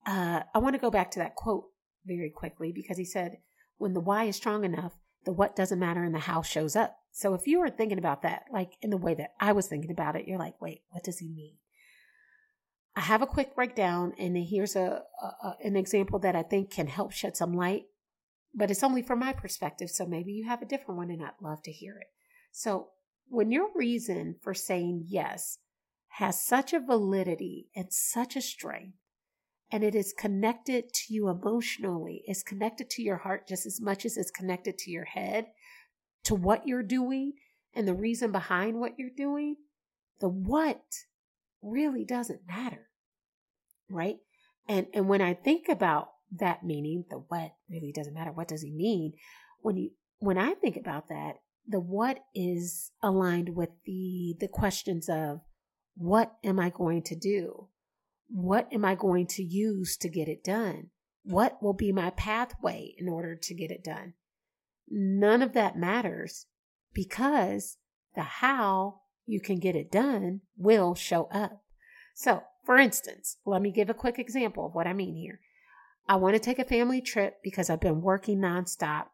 uh, 0.06 0.42
I 0.54 0.58
want 0.58 0.74
to 0.74 0.80
go 0.80 0.90
back 0.90 1.10
to 1.12 1.20
that 1.20 1.36
quote 1.36 1.64
very 2.04 2.28
quickly 2.28 2.70
because 2.70 2.98
he 2.98 3.06
said, 3.06 3.38
when 3.78 3.94
the 3.94 4.00
why 4.00 4.24
is 4.24 4.36
strong 4.36 4.62
enough, 4.62 4.92
the 5.24 5.32
what 5.32 5.56
doesn't 5.56 5.78
matter 5.78 6.04
and 6.04 6.14
the 6.14 6.18
how 6.18 6.42
shows 6.42 6.76
up. 6.76 6.98
So 7.12 7.32
if 7.32 7.46
you 7.46 7.60
were 7.60 7.70
thinking 7.70 7.98
about 7.98 8.20
that, 8.22 8.44
like 8.52 8.72
in 8.82 8.90
the 8.90 8.98
way 8.98 9.14
that 9.14 9.32
I 9.40 9.52
was 9.52 9.68
thinking 9.68 9.90
about 9.90 10.16
it, 10.16 10.28
you're 10.28 10.38
like, 10.38 10.60
wait, 10.60 10.82
what 10.90 11.02
does 11.02 11.18
he 11.18 11.28
mean? 11.28 11.54
I 12.98 13.02
have 13.02 13.22
a 13.22 13.28
quick 13.28 13.54
breakdown, 13.54 14.12
and 14.18 14.36
here's 14.36 14.74
a, 14.74 15.02
a, 15.22 15.52
an 15.62 15.76
example 15.76 16.18
that 16.18 16.34
I 16.34 16.42
think 16.42 16.72
can 16.72 16.88
help 16.88 17.12
shed 17.12 17.36
some 17.36 17.52
light, 17.52 17.84
but 18.52 18.72
it's 18.72 18.82
only 18.82 19.02
from 19.02 19.20
my 19.20 19.32
perspective, 19.32 19.88
so 19.88 20.04
maybe 20.04 20.32
you 20.32 20.48
have 20.48 20.62
a 20.62 20.66
different 20.66 20.98
one, 20.98 21.08
and 21.12 21.22
I'd 21.22 21.40
love 21.40 21.62
to 21.62 21.70
hear 21.70 21.96
it. 21.98 22.08
So 22.50 22.88
when 23.28 23.52
your 23.52 23.68
reason 23.72 24.34
for 24.42 24.52
saying 24.52 25.04
yes 25.06 25.58
has 26.08 26.44
such 26.44 26.72
a 26.72 26.80
validity 26.80 27.68
and 27.76 27.86
such 27.92 28.34
a 28.34 28.40
strength, 28.40 28.98
and 29.70 29.84
it 29.84 29.94
is 29.94 30.12
connected 30.12 30.92
to 30.92 31.14
you 31.14 31.28
emotionally, 31.28 32.24
it's 32.26 32.42
connected 32.42 32.90
to 32.90 33.02
your 33.02 33.18
heart 33.18 33.46
just 33.46 33.64
as 33.64 33.80
much 33.80 34.04
as 34.04 34.16
it's 34.16 34.32
connected 34.32 34.76
to 34.76 34.90
your 34.90 35.04
head, 35.04 35.46
to 36.24 36.34
what 36.34 36.66
you're 36.66 36.82
doing, 36.82 37.34
and 37.72 37.86
the 37.86 37.94
reason 37.94 38.32
behind 38.32 38.80
what 38.80 38.98
you're 38.98 39.08
doing, 39.16 39.54
the 40.18 40.28
what 40.28 40.82
really 41.62 42.04
doesn't 42.04 42.40
matter 42.48 42.87
right? 43.90 44.16
And 44.68 44.86
and 44.92 45.08
when 45.08 45.22
I 45.22 45.34
think 45.34 45.68
about 45.68 46.10
that 46.38 46.64
meaning, 46.64 47.04
the 47.10 47.16
what 47.16 47.52
really 47.70 47.92
doesn't 47.92 48.14
matter. 48.14 48.32
What 48.32 48.48
does 48.48 48.62
he 48.62 48.70
mean? 48.70 49.14
When 49.60 49.76
you 49.76 49.90
when 50.18 50.38
I 50.38 50.54
think 50.54 50.76
about 50.76 51.08
that, 51.08 51.36
the 51.66 51.80
what 51.80 52.20
is 52.34 52.92
aligned 53.02 53.54
with 53.54 53.70
the 53.84 54.36
the 54.38 54.48
questions 54.48 55.08
of 55.08 55.40
what 55.96 56.34
am 56.44 56.60
I 56.60 56.70
going 56.70 57.02
to 57.04 57.16
do? 57.16 57.68
What 58.28 58.68
am 58.72 58.84
I 58.84 58.94
going 58.94 59.26
to 59.28 59.42
use 59.42 59.96
to 59.98 60.08
get 60.08 60.28
it 60.28 60.44
done? 60.44 60.90
What 61.24 61.62
will 61.62 61.72
be 61.72 61.92
my 61.92 62.10
pathway 62.10 62.94
in 62.98 63.08
order 63.08 63.34
to 63.34 63.54
get 63.54 63.70
it 63.70 63.82
done? 63.82 64.14
None 64.88 65.42
of 65.42 65.52
that 65.54 65.76
matters 65.76 66.46
because 66.94 67.78
the 68.14 68.22
how 68.22 69.00
you 69.26 69.40
can 69.40 69.58
get 69.58 69.76
it 69.76 69.90
done 69.90 70.40
will 70.56 70.94
show 70.94 71.24
up. 71.24 71.62
So 72.14 72.42
for 72.68 72.76
instance, 72.76 73.38
let 73.46 73.62
me 73.62 73.70
give 73.70 73.88
a 73.88 73.94
quick 73.94 74.18
example 74.18 74.66
of 74.66 74.74
what 74.74 74.86
I 74.86 74.92
mean 74.92 75.14
here. 75.14 75.40
I 76.06 76.16
want 76.16 76.34
to 76.34 76.38
take 76.38 76.58
a 76.58 76.64
family 76.64 77.00
trip 77.00 77.38
because 77.42 77.70
I've 77.70 77.80
been 77.80 78.02
working 78.02 78.40
nonstop. 78.40 79.06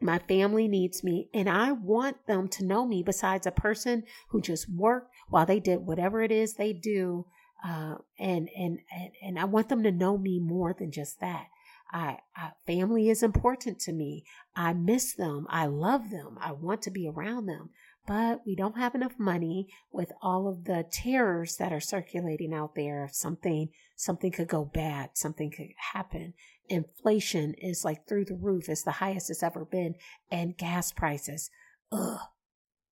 My 0.00 0.20
family 0.20 0.68
needs 0.68 1.02
me, 1.02 1.28
and 1.34 1.50
I 1.50 1.72
want 1.72 2.24
them 2.28 2.46
to 2.46 2.64
know 2.64 2.86
me 2.86 3.02
besides 3.02 3.48
a 3.48 3.50
person 3.50 4.04
who 4.28 4.40
just 4.40 4.70
worked 4.70 5.12
while 5.28 5.44
they 5.44 5.58
did 5.58 5.86
whatever 5.86 6.22
it 6.22 6.30
is 6.30 6.54
they 6.54 6.72
do. 6.72 7.26
Uh, 7.66 7.96
and, 8.16 8.48
and, 8.56 8.78
and, 8.92 9.10
and 9.24 9.38
I 9.40 9.44
want 9.46 9.70
them 9.70 9.82
to 9.82 9.90
know 9.90 10.16
me 10.16 10.38
more 10.38 10.72
than 10.72 10.92
just 10.92 11.18
that. 11.18 11.48
I, 11.90 12.18
I, 12.36 12.52
family 12.64 13.08
is 13.08 13.24
important 13.24 13.80
to 13.80 13.92
me. 13.92 14.24
I 14.54 14.72
miss 14.72 15.14
them. 15.14 15.48
I 15.50 15.66
love 15.66 16.10
them. 16.10 16.38
I 16.40 16.52
want 16.52 16.82
to 16.82 16.92
be 16.92 17.08
around 17.08 17.46
them 17.46 17.70
but 18.08 18.40
we 18.46 18.56
don't 18.56 18.78
have 18.78 18.94
enough 18.94 19.18
money 19.18 19.68
with 19.92 20.10
all 20.22 20.48
of 20.48 20.64
the 20.64 20.82
terrors 20.90 21.56
that 21.58 21.74
are 21.74 21.80
circulating 21.80 22.54
out 22.54 22.74
there. 22.74 23.04
if 23.04 23.14
Something, 23.14 23.68
something 23.96 24.32
could 24.32 24.48
go 24.48 24.64
bad. 24.64 25.10
Something 25.12 25.50
could 25.50 25.68
happen. 25.92 26.32
Inflation 26.70 27.52
is 27.58 27.84
like 27.84 28.08
through 28.08 28.24
the 28.24 28.34
roof. 28.34 28.70
It's 28.70 28.82
the 28.82 28.92
highest 28.92 29.28
it's 29.28 29.42
ever 29.42 29.66
been. 29.66 29.94
And 30.30 30.56
gas 30.56 30.90
prices. 30.90 31.50
Ugh. 31.92 32.18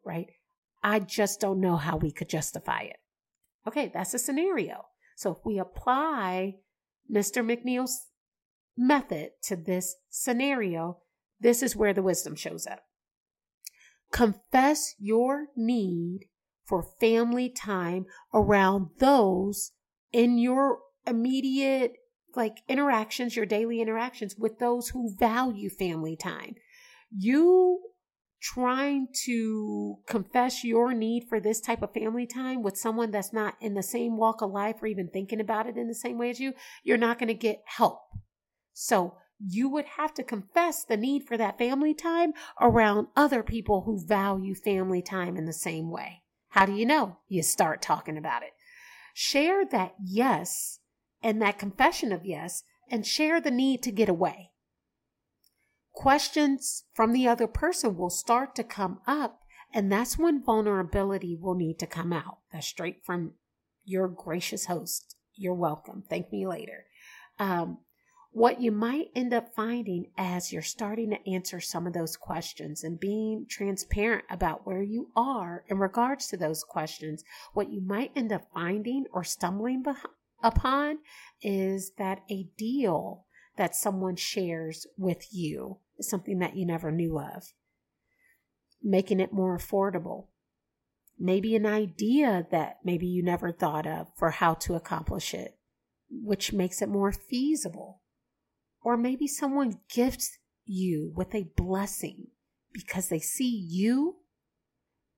Right. 0.04 0.28
I 0.82 0.98
just 0.98 1.40
don't 1.40 1.60
know 1.60 1.76
how 1.76 1.96
we 1.96 2.12
could 2.12 2.28
justify 2.28 2.82
it. 2.82 2.98
Okay. 3.66 3.90
That's 3.92 4.12
a 4.12 4.18
scenario. 4.18 4.84
So 5.16 5.32
if 5.32 5.38
we 5.46 5.58
apply 5.58 6.56
Mr. 7.10 7.42
McNeal's 7.42 8.08
method 8.76 9.30
to 9.44 9.56
this 9.56 9.96
scenario, 10.10 10.98
this 11.40 11.62
is 11.62 11.74
where 11.74 11.94
the 11.94 12.02
wisdom 12.02 12.36
shows 12.36 12.66
up. 12.66 12.82
Confess 14.12 14.94
your 14.98 15.46
need 15.56 16.26
for 16.64 16.82
family 17.00 17.48
time 17.48 18.06
around 18.34 18.88
those 18.98 19.72
in 20.12 20.38
your 20.38 20.78
immediate 21.06 21.92
like 22.34 22.58
interactions, 22.68 23.34
your 23.34 23.46
daily 23.46 23.80
interactions 23.80 24.36
with 24.36 24.58
those 24.58 24.88
who 24.88 25.14
value 25.18 25.70
family 25.70 26.16
time. 26.16 26.54
You 27.10 27.80
trying 28.42 29.08
to 29.24 29.96
confess 30.06 30.62
your 30.62 30.92
need 30.92 31.24
for 31.28 31.40
this 31.40 31.60
type 31.60 31.82
of 31.82 31.92
family 31.92 32.26
time 32.26 32.62
with 32.62 32.76
someone 32.76 33.10
that's 33.10 33.32
not 33.32 33.54
in 33.60 33.74
the 33.74 33.82
same 33.82 34.16
walk 34.16 34.42
of 34.42 34.50
life 34.50 34.76
or 34.82 34.86
even 34.86 35.08
thinking 35.08 35.40
about 35.40 35.66
it 35.66 35.76
in 35.76 35.88
the 35.88 35.94
same 35.94 36.18
way 36.18 36.30
as 36.30 36.38
you, 36.38 36.52
you're 36.84 36.98
not 36.98 37.18
going 37.18 37.28
to 37.28 37.34
get 37.34 37.62
help. 37.64 38.00
So 38.72 39.16
you 39.38 39.68
would 39.68 39.84
have 39.96 40.14
to 40.14 40.22
confess 40.22 40.84
the 40.84 40.96
need 40.96 41.24
for 41.24 41.36
that 41.36 41.58
family 41.58 41.94
time 41.94 42.32
around 42.60 43.08
other 43.16 43.42
people 43.42 43.82
who 43.82 44.04
value 44.04 44.54
family 44.54 45.02
time 45.02 45.36
in 45.36 45.44
the 45.44 45.52
same 45.52 45.90
way. 45.90 46.22
How 46.50 46.66
do 46.66 46.72
you 46.72 46.86
know? 46.86 47.18
You 47.28 47.42
start 47.42 47.82
talking 47.82 48.16
about 48.16 48.42
it. 48.42 48.52
Share 49.12 49.64
that 49.66 49.94
yes 50.02 50.80
and 51.22 51.40
that 51.42 51.58
confession 51.58 52.12
of 52.12 52.24
yes 52.24 52.62
and 52.90 53.06
share 53.06 53.40
the 53.40 53.50
need 53.50 53.82
to 53.82 53.90
get 53.90 54.08
away. 54.08 54.50
Questions 55.92 56.84
from 56.94 57.12
the 57.12 57.26
other 57.26 57.46
person 57.46 57.96
will 57.96 58.10
start 58.10 58.54
to 58.54 58.64
come 58.64 59.00
up, 59.06 59.40
and 59.72 59.90
that's 59.90 60.18
when 60.18 60.44
vulnerability 60.44 61.36
will 61.40 61.54
need 61.54 61.78
to 61.78 61.86
come 61.86 62.12
out. 62.12 62.38
That's 62.52 62.66
straight 62.66 63.04
from 63.04 63.32
your 63.84 64.08
gracious 64.08 64.66
host. 64.66 65.16
You're 65.34 65.54
welcome. 65.54 66.04
Thank 66.08 66.30
me 66.30 66.46
later. 66.46 66.84
Um, 67.38 67.78
what 68.36 68.60
you 68.60 68.70
might 68.70 69.08
end 69.14 69.32
up 69.32 69.54
finding 69.54 70.04
as 70.18 70.52
you're 70.52 70.60
starting 70.60 71.08
to 71.08 71.30
answer 71.30 71.58
some 71.58 71.86
of 71.86 71.94
those 71.94 72.18
questions 72.18 72.84
and 72.84 73.00
being 73.00 73.46
transparent 73.48 74.22
about 74.28 74.66
where 74.66 74.82
you 74.82 75.08
are 75.16 75.64
in 75.68 75.78
regards 75.78 76.26
to 76.26 76.36
those 76.36 76.62
questions, 76.62 77.24
what 77.54 77.72
you 77.72 77.80
might 77.80 78.12
end 78.14 78.30
up 78.30 78.42
finding 78.52 79.06
or 79.10 79.24
stumbling 79.24 79.82
upon 80.42 80.98
is 81.40 81.92
that 81.96 82.24
a 82.30 82.46
deal 82.58 83.24
that 83.56 83.74
someone 83.74 84.16
shares 84.16 84.86
with 84.98 85.28
you 85.32 85.78
is 85.96 86.06
something 86.06 86.38
that 86.38 86.58
you 86.58 86.66
never 86.66 86.92
knew 86.92 87.18
of, 87.18 87.54
making 88.82 89.18
it 89.18 89.32
more 89.32 89.56
affordable. 89.56 90.26
Maybe 91.18 91.56
an 91.56 91.64
idea 91.64 92.46
that 92.50 92.80
maybe 92.84 93.06
you 93.06 93.22
never 93.22 93.50
thought 93.50 93.86
of 93.86 94.08
for 94.14 94.28
how 94.32 94.52
to 94.52 94.74
accomplish 94.74 95.32
it, 95.32 95.56
which 96.10 96.52
makes 96.52 96.82
it 96.82 96.90
more 96.90 97.12
feasible 97.12 98.02
or 98.86 98.96
maybe 98.96 99.26
someone 99.26 99.80
gifts 99.92 100.38
you 100.64 101.12
with 101.16 101.34
a 101.34 101.50
blessing 101.56 102.28
because 102.72 103.08
they 103.08 103.18
see 103.18 103.50
you 103.68 104.18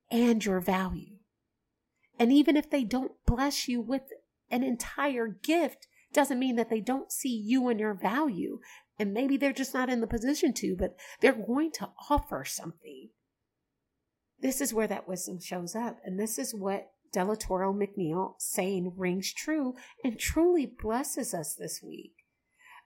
and 0.09 0.43
your 0.43 0.59
value. 0.59 1.17
And 2.17 2.33
even 2.33 2.57
if 2.57 2.71
they 2.71 2.83
don't 2.83 3.11
bless 3.27 3.67
you 3.67 3.79
with 3.79 4.01
an 4.49 4.63
entire 4.63 5.27
gift, 5.27 5.85
doesn't 6.11 6.39
mean 6.39 6.55
that 6.55 6.71
they 6.71 6.81
don't 6.81 7.11
see 7.11 7.29
you 7.29 7.69
and 7.69 7.79
your 7.79 7.93
value. 7.93 8.59
And 8.97 9.13
maybe 9.13 9.37
they're 9.37 9.53
just 9.53 9.75
not 9.75 9.87
in 9.87 10.01
the 10.01 10.07
position 10.07 10.51
to, 10.53 10.75
but 10.75 10.95
they're 11.21 11.33
going 11.33 11.71
to 11.73 11.91
offer 12.09 12.43
something. 12.43 13.09
This 14.39 14.61
is 14.61 14.73
where 14.73 14.87
that 14.87 15.07
wisdom 15.07 15.39
shows 15.39 15.75
up. 15.75 15.99
And 16.03 16.19
this 16.19 16.39
is 16.39 16.55
what 16.55 16.89
Delatorro 17.15 17.71
McNeal 17.71 18.33
saying 18.39 18.93
rings 18.97 19.31
true 19.31 19.75
and 20.03 20.17
truly 20.17 20.65
blesses 20.65 21.35
us 21.35 21.53
this 21.53 21.83
week. 21.83 22.13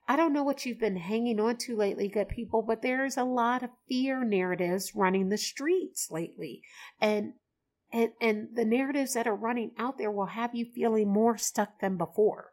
I 0.06 0.16
don't 0.16 0.32
know 0.32 0.42
what 0.42 0.66
you've 0.66 0.80
been 0.80 0.96
hanging 0.96 1.40
on 1.40 1.56
to 1.58 1.76
lately, 1.76 2.08
good 2.08 2.28
people, 2.28 2.62
but 2.62 2.82
there's 2.82 3.16
a 3.16 3.24
lot 3.24 3.62
of 3.62 3.70
fear 3.88 4.22
narratives 4.22 4.94
running 4.94 5.28
the 5.28 5.38
streets 5.38 6.10
lately. 6.10 6.62
And 7.00 7.34
and 7.92 8.10
and 8.20 8.48
the 8.54 8.64
narratives 8.64 9.14
that 9.14 9.26
are 9.26 9.36
running 9.36 9.70
out 9.78 9.98
there 9.98 10.10
will 10.10 10.26
have 10.26 10.54
you 10.54 10.66
feeling 10.66 11.08
more 11.08 11.38
stuck 11.38 11.80
than 11.80 11.96
before. 11.96 12.50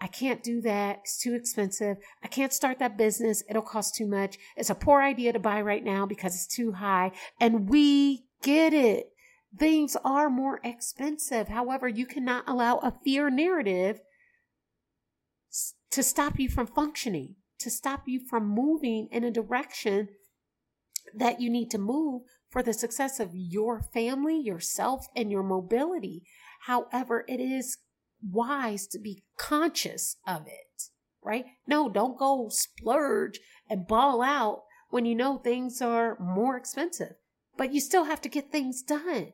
I 0.00 0.08
can't 0.08 0.42
do 0.42 0.60
that. 0.62 1.00
It's 1.02 1.18
too 1.18 1.34
expensive. 1.34 1.98
I 2.24 2.26
can't 2.26 2.52
start 2.52 2.80
that 2.80 2.98
business. 2.98 3.44
It'll 3.48 3.62
cost 3.62 3.94
too 3.94 4.08
much. 4.08 4.36
It's 4.56 4.70
a 4.70 4.74
poor 4.74 5.00
idea 5.00 5.32
to 5.32 5.38
buy 5.38 5.62
right 5.62 5.84
now 5.84 6.06
because 6.06 6.34
it's 6.34 6.48
too 6.48 6.72
high. 6.72 7.12
And 7.38 7.68
we 7.68 8.24
get 8.42 8.72
it. 8.72 9.10
Things 9.56 9.96
are 10.04 10.28
more 10.28 10.58
expensive. 10.64 11.46
However, 11.46 11.86
you 11.86 12.06
cannot 12.06 12.48
allow 12.48 12.78
a 12.78 12.98
fear 13.04 13.30
narrative 13.30 14.00
to 15.92 16.02
stop 16.02 16.38
you 16.38 16.48
from 16.48 16.66
functioning, 16.66 17.36
to 17.58 17.70
stop 17.70 18.02
you 18.06 18.20
from 18.28 18.48
moving 18.48 19.08
in 19.12 19.24
a 19.24 19.30
direction 19.30 20.08
that 21.14 21.40
you 21.40 21.50
need 21.50 21.70
to 21.70 21.78
move 21.78 22.22
for 22.50 22.62
the 22.62 22.72
success 22.72 23.20
of 23.20 23.30
your 23.32 23.82
family, 23.94 24.38
yourself, 24.38 25.06
and 25.14 25.30
your 25.30 25.42
mobility. 25.42 26.22
However, 26.66 27.24
it 27.28 27.40
is 27.40 27.78
wise 28.22 28.86
to 28.88 28.98
be 28.98 29.22
conscious 29.38 30.16
of 30.26 30.46
it, 30.46 30.84
right? 31.22 31.44
No, 31.66 31.88
don't 31.88 32.18
go 32.18 32.48
splurge 32.50 33.40
and 33.68 33.86
ball 33.86 34.22
out 34.22 34.62
when 34.90 35.04
you 35.04 35.14
know 35.14 35.38
things 35.38 35.80
are 35.82 36.18
more 36.20 36.56
expensive, 36.56 37.14
but 37.56 37.72
you 37.72 37.80
still 37.80 38.04
have 38.04 38.20
to 38.22 38.28
get 38.28 38.52
things 38.52 38.82
done. 38.82 39.32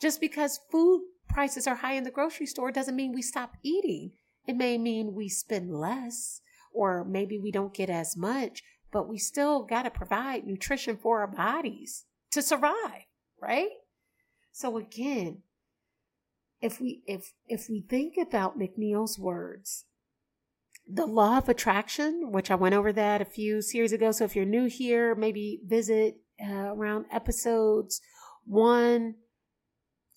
Just 0.00 0.20
because 0.20 0.60
food 0.70 1.02
prices 1.28 1.66
are 1.66 1.76
high 1.76 1.94
in 1.94 2.04
the 2.04 2.10
grocery 2.10 2.46
store 2.46 2.72
doesn't 2.72 2.96
mean 2.96 3.12
we 3.12 3.22
stop 3.22 3.52
eating. 3.62 4.12
It 4.46 4.56
may 4.56 4.78
mean 4.78 5.14
we 5.14 5.28
spend 5.28 5.74
less, 5.74 6.40
or 6.72 7.04
maybe 7.04 7.38
we 7.38 7.50
don't 7.50 7.74
get 7.74 7.90
as 7.90 8.16
much, 8.16 8.62
but 8.92 9.08
we 9.08 9.18
still 9.18 9.64
got 9.64 9.82
to 9.82 9.90
provide 9.90 10.46
nutrition 10.46 10.96
for 10.96 11.20
our 11.20 11.26
bodies 11.26 12.04
to 12.32 12.42
survive, 12.42 13.06
right? 13.40 13.70
So 14.52 14.76
again, 14.76 15.42
if 16.60 16.80
we 16.80 17.02
if 17.06 17.32
if 17.48 17.68
we 17.68 17.80
think 17.80 18.14
about 18.16 18.58
McNeal's 18.58 19.18
words, 19.18 19.84
the 20.88 21.06
law 21.06 21.38
of 21.38 21.48
attraction, 21.48 22.30
which 22.30 22.50
I 22.50 22.54
went 22.54 22.74
over 22.74 22.92
that 22.92 23.20
a 23.20 23.26
few 23.26 23.62
series 23.62 23.92
ago. 23.92 24.12
So 24.12 24.24
if 24.24 24.36
you're 24.36 24.44
new 24.44 24.66
here, 24.66 25.14
maybe 25.14 25.60
visit 25.66 26.18
uh, 26.42 26.72
around 26.74 27.06
episodes 27.12 28.00
one 28.46 29.16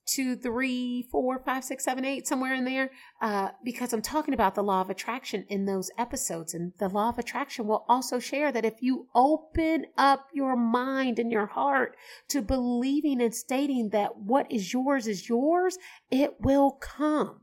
two, 0.08 0.36
three, 0.36 1.08
four, 1.12 1.40
five, 1.46 1.64
six, 1.64 1.84
seven, 1.84 2.06
eight, 2.06 2.26
somewhere 2.28 2.54
in 2.54 2.66
there, 2.66 2.92
uh, 3.22 3.50
because 3.64 3.94
I'm 3.94 4.02
talking 4.02 4.34
about 4.34 4.56
the 4.56 4.64
law 4.64 4.82
of 4.82 4.90
attraction 4.90 5.46
in 5.50 5.66
those 5.66 5.92
episodes. 5.98 6.54
And 6.54 6.74
the 6.80 6.88
law 6.88 7.10
of 7.10 7.20
attraction 7.20 7.68
will 7.68 7.86
also 7.88 8.18
share 8.18 8.52
that 8.52 8.66
if 8.66 8.76
you 8.82 9.08
open 9.14 9.86
up 9.98 10.28
your 10.34 10.56
mind 10.56 11.20
and 11.20 11.32
your 11.32 11.48
heart 11.48 11.96
to 12.30 12.42
believing 12.42 13.22
and 13.22 13.36
stating 13.36 13.90
that 13.90 14.18
what 14.18 14.52
is 14.52 14.74
yours 14.74 15.08
is 15.08 15.30
yours, 15.30 15.78
it 16.10 16.36
will 16.40 16.72
come. 16.72 17.42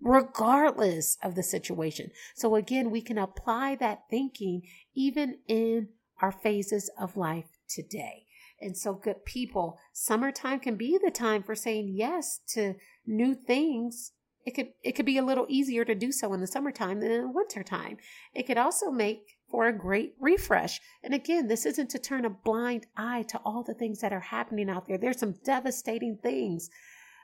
Regardless 0.00 1.16
of 1.24 1.34
the 1.34 1.42
situation. 1.42 2.10
So 2.36 2.54
again, 2.54 2.90
we 2.90 3.00
can 3.00 3.18
apply 3.18 3.74
that 3.76 4.02
thinking 4.08 4.62
even 4.94 5.38
in 5.48 5.88
our 6.22 6.30
phases 6.30 6.88
of 7.00 7.16
life 7.16 7.46
today. 7.68 8.27
And 8.60 8.76
so, 8.76 8.94
good 8.94 9.24
people, 9.24 9.78
summertime 9.92 10.60
can 10.60 10.76
be 10.76 10.98
the 11.02 11.10
time 11.10 11.42
for 11.42 11.54
saying 11.54 11.92
yes 11.94 12.40
to 12.54 12.74
new 13.06 13.34
things. 13.34 14.12
It 14.44 14.52
could 14.52 14.68
it 14.82 14.92
could 14.92 15.06
be 15.06 15.18
a 15.18 15.24
little 15.24 15.46
easier 15.48 15.84
to 15.84 15.94
do 15.94 16.10
so 16.10 16.32
in 16.32 16.40
the 16.40 16.46
summertime 16.46 17.00
than 17.00 17.10
in 17.10 17.22
the 17.22 17.30
wintertime. 17.30 17.98
It 18.34 18.46
could 18.46 18.58
also 18.58 18.90
make 18.90 19.38
for 19.50 19.66
a 19.66 19.76
great 19.76 20.14
refresh. 20.20 20.80
And 21.02 21.14
again, 21.14 21.48
this 21.48 21.66
isn't 21.66 21.90
to 21.90 21.98
turn 21.98 22.24
a 22.24 22.30
blind 22.30 22.86
eye 22.96 23.24
to 23.28 23.38
all 23.44 23.62
the 23.62 23.74
things 23.74 24.00
that 24.00 24.12
are 24.12 24.20
happening 24.20 24.68
out 24.68 24.86
there. 24.86 24.98
There's 24.98 25.20
some 25.20 25.36
devastating 25.44 26.18
things 26.22 26.68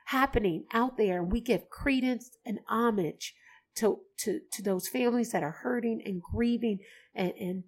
happening 0.06 0.64
out 0.72 0.96
there. 0.96 1.22
We 1.22 1.40
give 1.40 1.70
credence 1.70 2.30
and 2.44 2.60
homage 2.68 3.34
to 3.76 4.00
to 4.18 4.40
to 4.52 4.62
those 4.62 4.88
families 4.88 5.32
that 5.32 5.42
are 5.42 5.50
hurting 5.50 6.02
and 6.04 6.22
grieving 6.22 6.78
and, 7.14 7.32
and 7.40 7.64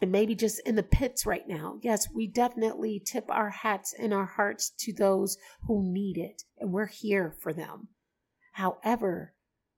and 0.00 0.12
maybe 0.12 0.34
just 0.34 0.60
in 0.66 0.76
the 0.76 0.82
pits 0.82 1.24
right 1.24 1.48
now. 1.48 1.78
Yes, 1.82 2.08
we 2.12 2.26
definitely 2.26 3.02
tip 3.04 3.24
our 3.30 3.50
hats 3.50 3.94
and 3.98 4.12
our 4.12 4.26
hearts 4.26 4.70
to 4.80 4.92
those 4.92 5.38
who 5.66 5.82
need 5.82 6.18
it, 6.18 6.42
and 6.58 6.72
we're 6.72 6.86
here 6.86 7.34
for 7.40 7.52
them. 7.52 7.88
However, 8.52 9.34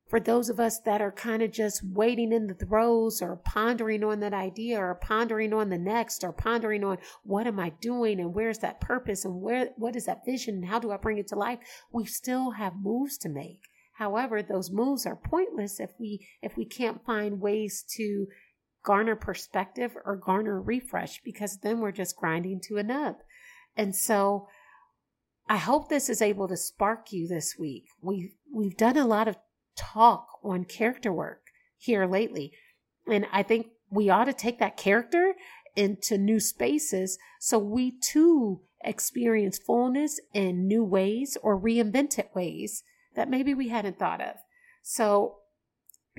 for 0.08 0.18
those 0.18 0.48
of 0.48 0.58
us 0.58 0.80
that 0.80 1.02
are 1.02 1.12
kind 1.12 1.42
of 1.42 1.52
just 1.52 1.82
waiting 1.84 2.32
in 2.32 2.46
the 2.46 2.54
throes 2.54 3.20
or 3.20 3.36
pondering 3.36 4.02
on 4.02 4.20
that 4.20 4.32
idea 4.32 4.78
or 4.78 4.94
pondering 4.94 5.52
on 5.52 5.68
the 5.68 5.78
next 5.78 6.24
or 6.24 6.32
pondering 6.32 6.82
on 6.82 6.96
what 7.24 7.46
am 7.46 7.60
I 7.60 7.70
doing 7.80 8.18
and 8.18 8.34
where's 8.34 8.60
that 8.60 8.80
purpose 8.80 9.26
and 9.26 9.42
where 9.42 9.68
what 9.76 9.96
is 9.96 10.06
that 10.06 10.24
vision 10.24 10.56
and 10.56 10.66
how 10.66 10.78
do 10.78 10.90
I 10.90 10.96
bring 10.96 11.18
it 11.18 11.28
to 11.28 11.36
life, 11.36 11.58
we 11.92 12.06
still 12.06 12.52
have 12.52 12.72
moves 12.76 13.18
to 13.18 13.28
make. 13.28 13.60
However, 13.98 14.42
those 14.42 14.70
moves 14.70 15.04
are 15.04 15.16
pointless 15.16 15.78
if 15.80 15.90
we 15.98 16.26
if 16.40 16.56
we 16.56 16.64
can't 16.64 17.04
find 17.04 17.40
ways 17.40 17.84
to 17.96 18.28
garner 18.88 19.16
perspective 19.16 19.94
or 20.06 20.16
garner 20.16 20.58
refresh 20.58 21.20
because 21.22 21.58
then 21.58 21.78
we're 21.78 21.92
just 21.92 22.16
grinding 22.16 22.58
to 22.58 22.78
a 22.78 22.82
nub. 22.82 23.16
And 23.76 23.94
so 23.94 24.48
I 25.46 25.58
hope 25.58 25.90
this 25.90 26.08
is 26.08 26.22
able 26.22 26.48
to 26.48 26.56
spark 26.56 27.12
you 27.12 27.28
this 27.28 27.56
week. 27.58 27.84
We've 28.00 28.32
we've 28.50 28.78
done 28.78 28.96
a 28.96 29.06
lot 29.06 29.28
of 29.28 29.36
talk 29.76 30.26
on 30.42 30.64
character 30.64 31.12
work 31.12 31.42
here 31.76 32.06
lately. 32.06 32.52
And 33.06 33.26
I 33.30 33.42
think 33.42 33.66
we 33.90 34.08
ought 34.08 34.24
to 34.24 34.32
take 34.32 34.58
that 34.58 34.78
character 34.78 35.34
into 35.76 36.16
new 36.16 36.40
spaces 36.40 37.18
so 37.38 37.58
we 37.58 37.92
too 38.00 38.62
experience 38.82 39.58
fullness 39.58 40.18
in 40.32 40.66
new 40.66 40.82
ways 40.82 41.36
or 41.42 41.60
reinvented 41.60 42.34
ways 42.34 42.84
that 43.16 43.28
maybe 43.28 43.52
we 43.52 43.68
hadn't 43.68 43.98
thought 43.98 44.22
of. 44.22 44.36
So 44.82 45.40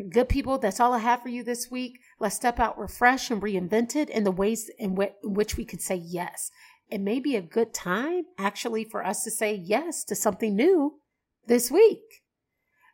Good 0.09 0.30
people, 0.30 0.57
that's 0.57 0.80
all 0.80 0.93
I 0.93 0.99
have 0.99 1.22
for 1.22 1.30
you 1.30 1.43
this 1.43 1.70
week. 1.70 1.99
Let's 2.20 2.36
step 2.36 2.59
out 2.59 2.78
refreshed 2.78 3.32
and 3.32 3.41
reinvented 3.41 4.09
in 4.09 4.26
the 4.26 4.32
ways 4.32 4.70
in, 4.78 4.97
which 5.24 5.55
we 5.55 5.63
could 5.63 5.82
say 5.82 5.95
yes. 5.95 6.51
It 6.89 6.99
may 6.99 7.20
be 7.20 7.36
a 7.36 7.41
good 7.41 7.74
time 7.74 8.24
actually 8.38 8.84
for 8.84 9.05
us 9.05 9.24
to 9.24 9.32
say 9.32 9.53
yes 9.53 10.03
to 10.05 10.15
something 10.15 10.55
new 10.55 10.99
this 11.47 11.72
week. 11.72 12.24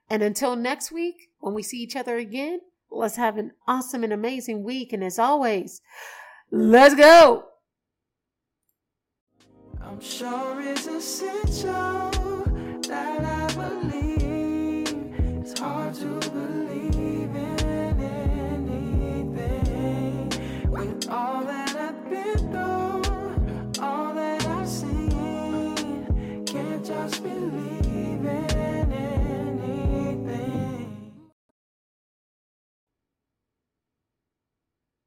And 0.09 0.21
until 0.21 0.55
next 0.55 0.91
week, 0.91 1.29
when 1.39 1.55
we 1.55 1.63
see 1.63 1.77
each 1.77 1.95
other 1.95 2.17
again, 2.17 2.59
let's 2.91 3.15
have 3.15 3.37
an 3.37 3.51
awesome 3.67 4.03
and 4.03 4.13
amazing 4.13 4.63
week. 4.63 4.93
And 4.93 5.03
as 5.03 5.17
always, 5.17 5.81
let's 6.51 6.93
go. 6.93 7.45
I'm 9.81 9.99
sure 9.99 10.61
it's 10.61 10.85
essential 10.85 12.11
that 12.87 13.23
I 13.23 13.53
believe. 13.53 13.95